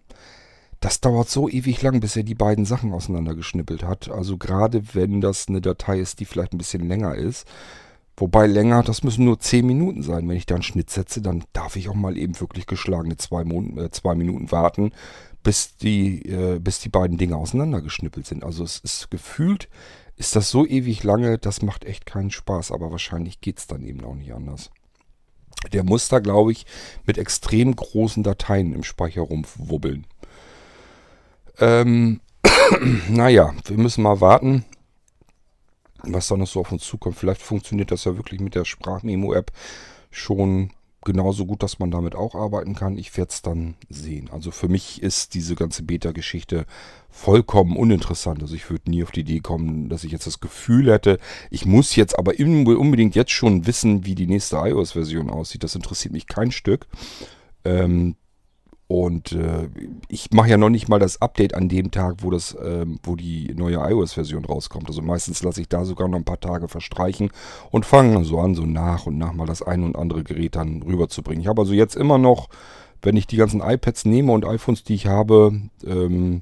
das 0.79 1.01
dauert 1.01 1.29
so 1.29 1.49
ewig 1.49 1.81
lang, 1.81 1.99
bis 1.99 2.15
er 2.15 2.23
die 2.23 2.33
beiden 2.33 2.63
Sachen 2.63 2.93
auseinandergeschnippelt 2.93 3.83
hat. 3.83 4.09
Also 4.09 4.37
gerade 4.37 4.95
wenn 4.95 5.19
das 5.19 5.49
eine 5.49 5.59
Datei 5.59 5.99
ist, 5.99 6.21
die 6.21 6.25
vielleicht 6.25 6.53
ein 6.53 6.57
bisschen 6.57 6.87
länger 6.87 7.15
ist, 7.15 7.45
Wobei 8.19 8.47
länger, 8.47 8.83
das 8.83 9.03
müssen 9.03 9.23
nur 9.23 9.39
10 9.39 9.65
Minuten 9.65 10.03
sein. 10.03 10.27
Wenn 10.27 10.35
ich 10.35 10.45
da 10.45 10.55
einen 10.55 10.63
Schnitt 10.63 10.89
setze, 10.89 11.21
dann 11.21 11.45
darf 11.53 11.77
ich 11.77 11.87
auch 11.87 11.95
mal 11.95 12.17
eben 12.17 12.37
wirklich 12.39 12.67
geschlagene 12.67 13.15
zwei, 13.15 13.43
äh, 13.43 13.89
zwei 13.91 14.13
Minuten 14.13 14.51
warten, 14.51 14.91
bis 15.41 15.77
die, 15.77 16.25
äh, 16.25 16.59
bis 16.59 16.79
die 16.79 16.89
beiden 16.89 17.17
Dinge 17.17 17.37
auseinandergeschnippelt 17.37 18.27
sind. 18.27 18.43
Also 18.43 18.65
es 18.65 18.79
ist 18.79 19.09
gefühlt, 19.09 19.69
ist 20.17 20.35
das 20.35 20.49
so 20.49 20.65
ewig 20.65 21.03
lange, 21.03 21.37
das 21.37 21.61
macht 21.61 21.85
echt 21.85 22.05
keinen 22.05 22.29
Spaß, 22.29 22.73
aber 22.73 22.91
wahrscheinlich 22.91 23.39
geht 23.39 23.59
es 23.59 23.67
dann 23.67 23.83
eben 23.85 24.03
auch 24.03 24.15
nicht 24.15 24.33
anders. 24.33 24.69
Der 25.71 25.85
muss 25.85 26.09
da, 26.09 26.19
glaube 26.19 26.51
ich, 26.51 26.65
mit 27.05 27.17
extrem 27.17 27.73
großen 27.73 28.23
Dateien 28.23 28.73
im 28.73 28.83
Speicher 28.83 29.21
rumwubbeln. 29.21 30.05
Ähm, 31.59 32.19
naja, 33.09 33.53
wir 33.65 33.77
müssen 33.77 34.03
mal 34.03 34.19
warten, 34.19 34.65
was 36.03 36.27
da 36.27 36.37
noch 36.37 36.47
so 36.47 36.59
auf 36.61 36.71
uns 36.71 36.83
zukommt. 36.83 37.15
Vielleicht 37.15 37.41
funktioniert 37.41 37.91
das 37.91 38.05
ja 38.05 38.15
wirklich 38.17 38.39
mit 38.39 38.55
der 38.55 38.65
Sprachmemo-App 38.65 39.51
schon 40.11 40.71
genauso 41.05 41.45
gut, 41.45 41.63
dass 41.63 41.79
man 41.79 41.91
damit 41.91 42.15
auch 42.15 42.35
arbeiten 42.35 42.75
kann. 42.75 42.97
Ich 42.97 43.15
werde 43.17 43.29
es 43.31 43.41
dann 43.41 43.75
sehen. 43.89 44.29
Also 44.31 44.51
für 44.51 44.67
mich 44.67 45.01
ist 45.01 45.33
diese 45.33 45.55
ganze 45.55 45.83
Beta-Geschichte 45.83 46.65
vollkommen 47.09 47.77
uninteressant. 47.77 48.41
Also 48.41 48.55
ich 48.55 48.69
würde 48.69 48.89
nie 48.91 49.03
auf 49.03 49.11
die 49.11 49.21
Idee 49.21 49.39
kommen, 49.39 49.89
dass 49.89 50.03
ich 50.03 50.11
jetzt 50.11 50.27
das 50.27 50.39
Gefühl 50.39 50.91
hätte, 50.91 51.19
ich 51.49 51.65
muss 51.65 51.95
jetzt 51.95 52.17
aber 52.17 52.33
unbedingt 52.37 53.15
jetzt 53.15 53.31
schon 53.31 53.65
wissen, 53.65 54.05
wie 54.05 54.15
die 54.15 54.27
nächste 54.27 54.57
iOS-Version 54.57 55.29
aussieht. 55.29 55.63
Das 55.63 55.75
interessiert 55.75 56.13
mich 56.13 56.27
kein 56.27 56.51
Stück. 56.51 56.87
Ähm, 57.63 58.15
und 58.91 59.33
äh, 59.33 59.69
ich 60.07 60.31
mache 60.31 60.49
ja 60.49 60.57
noch 60.57 60.71
nicht 60.71 60.89
mal 60.89 60.97
das 60.97 61.21
Update 61.21 61.53
an 61.53 61.69
dem 61.69 61.91
Tag, 61.91 62.23
wo 62.23 62.31
das, 62.31 62.55
äh, 62.55 62.87
wo 63.03 63.15
die 63.15 63.53
neue 63.53 63.75
iOS-Version 63.75 64.45
rauskommt. 64.45 64.87
Also 64.87 65.03
meistens 65.03 65.43
lasse 65.43 65.61
ich 65.61 65.69
da 65.69 65.85
sogar 65.85 66.07
noch 66.07 66.17
ein 66.17 66.25
paar 66.25 66.39
Tage 66.39 66.67
verstreichen 66.67 67.29
und 67.69 67.85
fange 67.85 68.25
so 68.25 68.39
an, 68.39 68.55
so 68.55 68.63
nach 68.63 69.05
und 69.05 69.19
nach 69.19 69.33
mal 69.33 69.45
das 69.45 69.61
ein 69.61 69.83
und 69.83 69.95
andere 69.95 70.23
Gerät 70.23 70.55
dann 70.55 70.81
rüberzubringen. 70.81 71.41
Ich 71.41 71.47
habe 71.47 71.61
also 71.61 71.73
jetzt 71.73 71.95
immer 71.95 72.17
noch, 72.17 72.49
wenn 73.03 73.15
ich 73.15 73.27
die 73.27 73.37
ganzen 73.37 73.61
iPads 73.61 74.05
nehme 74.05 74.31
und 74.31 74.43
iPhones, 74.43 74.83
die 74.83 74.95
ich 74.95 75.05
habe, 75.05 75.61
ähm, 75.85 76.41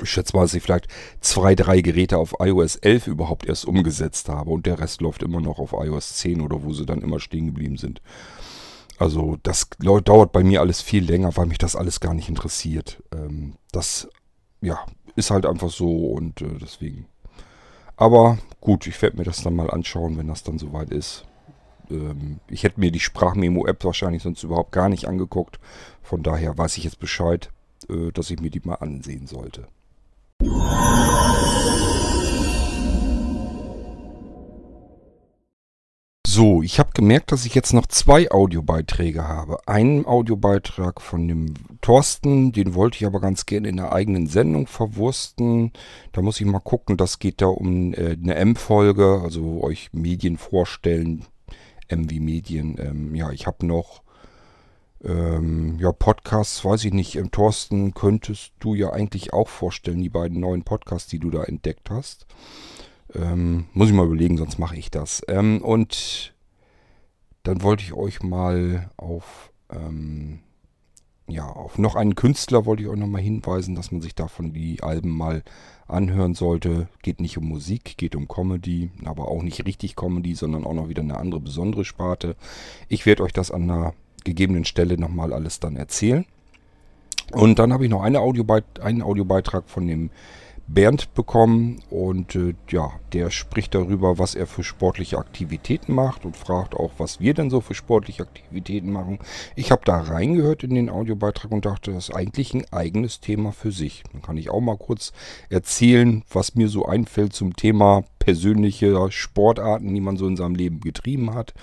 ich 0.00 0.10
schätze 0.10 0.36
mal, 0.36 0.42
dass 0.42 0.54
ich 0.54 0.62
vielleicht 0.62 0.86
zwei, 1.20 1.56
drei 1.56 1.80
Geräte 1.80 2.18
auf 2.18 2.36
iOS 2.38 2.76
11 2.76 3.08
überhaupt 3.08 3.46
erst 3.46 3.64
umgesetzt 3.64 4.28
habe 4.28 4.50
und 4.50 4.64
der 4.64 4.78
Rest 4.78 5.00
läuft 5.00 5.24
immer 5.24 5.40
noch 5.40 5.58
auf 5.58 5.72
iOS 5.72 6.18
10 6.18 6.40
oder 6.40 6.62
wo 6.62 6.72
sie 6.72 6.86
dann 6.86 7.02
immer 7.02 7.18
stehen 7.18 7.46
geblieben 7.46 7.78
sind. 7.78 8.00
Also 8.98 9.38
das 9.42 9.68
dauert 9.78 10.32
bei 10.32 10.44
mir 10.44 10.60
alles 10.60 10.80
viel 10.80 11.04
länger, 11.04 11.36
weil 11.36 11.46
mich 11.46 11.58
das 11.58 11.76
alles 11.76 12.00
gar 12.00 12.14
nicht 12.14 12.28
interessiert. 12.28 13.02
Ähm, 13.12 13.54
das, 13.72 14.08
ja, 14.60 14.78
ist 15.16 15.30
halt 15.30 15.46
einfach 15.46 15.70
so 15.70 16.06
und 16.08 16.40
äh, 16.40 16.58
deswegen. 16.60 17.06
Aber 17.96 18.38
gut, 18.60 18.86
ich 18.86 19.00
werde 19.02 19.16
mir 19.18 19.24
das 19.24 19.42
dann 19.42 19.54
mal 19.54 19.70
anschauen, 19.70 20.16
wenn 20.18 20.28
das 20.28 20.42
dann 20.42 20.58
soweit 20.58 20.90
ist. 20.90 21.24
Ähm, 21.90 22.40
ich 22.48 22.62
hätte 22.64 22.80
mir 22.80 22.90
die 22.90 23.00
Sprachmemo-App 23.00 23.84
wahrscheinlich 23.84 24.22
sonst 24.22 24.42
überhaupt 24.42 24.72
gar 24.72 24.88
nicht 24.88 25.06
angeguckt. 25.06 25.58
Von 26.02 26.22
daher 26.22 26.56
weiß 26.56 26.78
ich 26.78 26.84
jetzt 26.84 26.98
Bescheid, 26.98 27.50
äh, 27.88 28.10
dass 28.12 28.30
ich 28.30 28.40
mir 28.40 28.50
die 28.50 28.62
mal 28.64 28.76
ansehen 28.76 29.26
sollte. 29.26 29.68
So, 36.34 36.62
ich 36.62 36.78
habe 36.78 36.92
gemerkt, 36.94 37.30
dass 37.30 37.44
ich 37.44 37.54
jetzt 37.54 37.74
noch 37.74 37.86
zwei 37.86 38.30
Audiobeiträge 38.30 39.28
habe. 39.28 39.58
Einen 39.66 40.06
Audiobeitrag 40.06 41.02
von 41.02 41.28
dem 41.28 41.52
Thorsten, 41.82 42.52
den 42.52 42.74
wollte 42.74 42.96
ich 42.96 43.04
aber 43.04 43.20
ganz 43.20 43.44
gerne 43.44 43.68
in 43.68 43.76
der 43.76 43.92
eigenen 43.92 44.26
Sendung 44.26 44.66
verwursten. 44.66 45.72
Da 46.12 46.22
muss 46.22 46.40
ich 46.40 46.46
mal 46.46 46.58
gucken, 46.60 46.96
das 46.96 47.18
geht 47.18 47.42
da 47.42 47.48
um 47.48 47.92
äh, 47.92 48.16
eine 48.18 48.36
M-Folge, 48.36 49.20
also 49.22 49.62
euch 49.62 49.90
Medien 49.92 50.38
vorstellen. 50.38 51.26
M 51.88 52.08
wie 52.08 52.20
Medien. 52.20 52.78
Ähm, 52.78 53.14
ja, 53.14 53.30
ich 53.30 53.46
habe 53.46 53.66
noch 53.66 54.00
ähm, 55.04 55.76
ja, 55.80 55.92
Podcasts, 55.92 56.64
weiß 56.64 56.86
ich 56.86 56.94
nicht. 56.94 57.14
Ähm, 57.16 57.30
Thorsten, 57.30 57.92
könntest 57.92 58.52
du 58.58 58.74
ja 58.74 58.90
eigentlich 58.90 59.34
auch 59.34 59.48
vorstellen, 59.48 60.00
die 60.00 60.08
beiden 60.08 60.40
neuen 60.40 60.62
Podcasts, 60.62 61.10
die 61.10 61.18
du 61.18 61.28
da 61.28 61.44
entdeckt 61.44 61.90
hast. 61.90 62.24
Ähm, 63.14 63.66
muss 63.72 63.88
ich 63.88 63.94
mal 63.94 64.06
überlegen, 64.06 64.38
sonst 64.38 64.58
mache 64.58 64.76
ich 64.76 64.90
das. 64.90 65.22
Ähm, 65.28 65.60
und 65.62 66.34
dann 67.42 67.62
wollte 67.62 67.82
ich 67.82 67.92
euch 67.92 68.22
mal 68.22 68.90
auf, 68.96 69.52
ähm, 69.70 70.40
ja, 71.28 71.46
auf 71.46 71.78
noch 71.78 71.94
einen 71.94 72.14
Künstler 72.14 72.66
wollte 72.66 72.82
ich 72.82 72.88
euch 72.88 72.98
nochmal 72.98 73.22
hinweisen, 73.22 73.74
dass 73.74 73.92
man 73.92 74.00
sich 74.00 74.14
davon 74.14 74.52
die 74.52 74.82
Alben 74.82 75.10
mal 75.10 75.42
anhören 75.86 76.34
sollte. 76.34 76.88
Geht 77.02 77.20
nicht 77.20 77.38
um 77.38 77.48
Musik, 77.48 77.96
geht 77.96 78.14
um 78.16 78.28
Comedy, 78.28 78.90
aber 79.04 79.28
auch 79.28 79.42
nicht 79.42 79.64
richtig 79.66 79.96
Comedy, 79.96 80.34
sondern 80.34 80.64
auch 80.64 80.74
noch 80.74 80.88
wieder 80.88 81.02
eine 81.02 81.18
andere 81.18 81.40
besondere 81.40 81.84
Sparte. 81.84 82.36
Ich 82.88 83.06
werde 83.06 83.22
euch 83.22 83.32
das 83.32 83.50
an 83.50 83.62
einer 83.64 83.94
gegebenen 84.24 84.64
Stelle 84.64 84.98
nochmal 84.98 85.32
alles 85.32 85.60
dann 85.60 85.76
erzählen. 85.76 86.24
Und 87.32 87.58
dann 87.58 87.72
habe 87.72 87.84
ich 87.84 87.90
noch 87.90 88.02
eine 88.02 88.20
Audiobeit 88.20 88.80
einen 88.80 89.02
Audiobeitrag 89.02 89.68
von 89.68 89.86
dem 89.86 90.10
Bernd 90.66 91.12
bekommen 91.14 91.82
und 91.90 92.34
äh, 92.34 92.54
ja, 92.70 92.92
der 93.12 93.30
spricht 93.30 93.74
darüber, 93.74 94.18
was 94.18 94.34
er 94.34 94.46
für 94.46 94.62
sportliche 94.62 95.18
Aktivitäten 95.18 95.94
macht 95.94 96.24
und 96.24 96.36
fragt 96.36 96.74
auch, 96.74 96.92
was 96.98 97.20
wir 97.20 97.34
denn 97.34 97.50
so 97.50 97.60
für 97.60 97.74
sportliche 97.74 98.22
Aktivitäten 98.22 98.90
machen. 98.90 99.18
Ich 99.56 99.70
habe 99.70 99.82
da 99.84 99.98
reingehört 100.00 100.64
in 100.64 100.74
den 100.74 100.88
Audiobeitrag 100.88 101.52
und 101.52 101.66
dachte, 101.66 101.92
das 101.92 102.08
ist 102.08 102.14
eigentlich 102.14 102.54
ein 102.54 102.64
eigenes 102.72 103.20
Thema 103.20 103.52
für 103.52 103.72
sich. 103.72 104.02
Dann 104.12 104.22
kann 104.22 104.36
ich 104.36 104.50
auch 104.50 104.60
mal 104.60 104.78
kurz 104.78 105.12
erzählen, 105.50 106.22
was 106.30 106.54
mir 106.54 106.68
so 106.68 106.86
einfällt 106.86 107.34
zum 107.34 107.54
Thema 107.56 108.04
persönliche 108.18 109.10
Sportarten, 109.10 109.92
die 109.92 110.00
man 110.00 110.16
so 110.16 110.26
in 110.26 110.36
seinem 110.36 110.54
Leben 110.54 110.80
getrieben 110.80 111.34
hat. 111.34 111.54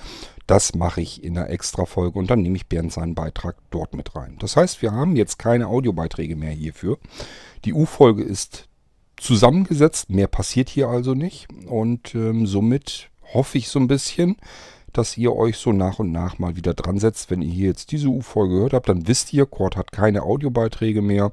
Das 0.46 0.74
mache 0.76 1.02
ich 1.02 1.24
in 1.24 1.38
einer 1.38 1.50
Extra-Folge 1.50 2.18
und 2.20 2.30
dann 2.30 2.42
nehme 2.42 2.56
ich 2.56 2.68
Bernd 2.68 2.92
seinen 2.92 3.16
Beitrag 3.16 3.56
dort 3.70 3.94
mit 3.94 4.16
rein. 4.16 4.36
Das 4.40 4.58
heißt, 4.58 4.82
wir 4.82 4.92
haben 4.92 5.16
jetzt 5.16 5.40
keine 5.40 5.68
Audiobeiträge 5.68 6.36
mehr 6.36 6.52
hierfür. 6.52 6.98
Die 7.66 7.74
U-Folge 7.74 8.24
ist 8.24 8.69
zusammengesetzt. 9.20 10.10
Mehr 10.10 10.28
passiert 10.28 10.70
hier 10.70 10.88
also 10.90 11.14
nicht. 11.14 11.48
Und 11.68 12.16
ähm, 12.16 12.46
somit 12.48 13.10
hoffe 13.34 13.58
ich 13.58 13.70
so 13.70 13.80
ein 13.80 13.88
bisschen, 13.88 14.38
dass 14.94 15.18
ihr 15.18 15.36
euch 15.36 15.58
so 15.58 15.72
nach 15.72 16.00
und 16.00 16.12
nach 16.12 16.40
mal 16.40 16.56
wieder 16.56 16.74
dran 16.74 17.00
setzt. 17.00 17.30
Wenn 17.30 17.42
ihr 17.42 17.52
hier 17.52 17.68
jetzt 17.68 17.92
diese 17.92 18.08
U-Folge 18.08 18.56
gehört 18.56 18.74
habt, 18.74 18.90
dann 18.90 19.08
wisst 19.08 19.34
ihr, 19.34 19.46
Cord 19.46 19.76
hat 19.76 19.92
keine 19.92 20.24
Audiobeiträge 20.24 21.02
mehr. 21.02 21.32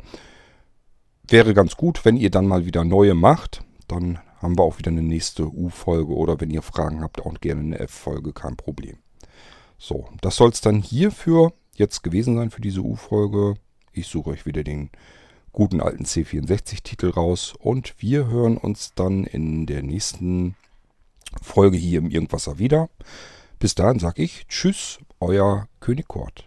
Wäre 1.29 1.55
ganz 1.55 1.77
gut, 1.77 2.05
wenn 2.05 2.17
ihr 2.17 2.31
dann 2.31 2.47
mal 2.47 2.67
wieder 2.67 2.85
neue 2.85 3.15
macht. 3.15 3.63
Dann 3.89 4.19
haben 4.39 4.59
wir 4.59 4.63
auch 4.63 4.79
wieder 4.79 4.91
eine 4.91 5.03
nächste 5.03 5.47
U-Folge 5.47 6.15
oder 6.15 6.41
wenn 6.41 6.51
ihr 6.51 6.63
Fragen 6.63 7.03
habt, 7.03 7.21
auch 7.25 7.35
gerne 7.41 7.63
eine 7.63 7.79
F-Folge, 7.81 8.33
kein 8.33 8.57
Problem. 8.57 8.99
So, 9.79 10.09
das 10.21 10.37
soll 10.37 10.51
es 10.51 10.61
dann 10.61 10.83
hierfür 10.83 11.53
jetzt 11.75 12.03
gewesen 12.03 12.37
sein 12.37 12.51
für 12.51 12.61
diese 12.61 12.81
U-Folge. 12.81 13.55
Ich 13.93 14.07
suche 14.09 14.31
euch 14.31 14.47
wieder 14.47 14.63
den 14.63 14.91
guten 15.57 15.81
alten 15.81 16.05
C64-Titel 16.05 17.09
raus 17.09 17.55
und 17.59 17.95
wir 17.99 18.27
hören 18.29 18.59
uns 18.59 18.93
dann 18.95 19.25
in 19.25 19.65
der 19.65 19.83
nächsten 19.83 20.55
Folge 21.41 21.79
hier 21.79 21.99
im 21.99 22.11
Irgendwasser 22.11 22.59
wieder. 22.59 22.91
Bis 23.59 23.75
dahin 23.75 23.99
sage 23.99 24.23
ich 24.23 24.47
Tschüss, 24.49 24.99
euer 25.19 25.67
König 25.81 26.09
Kort. 26.09 26.47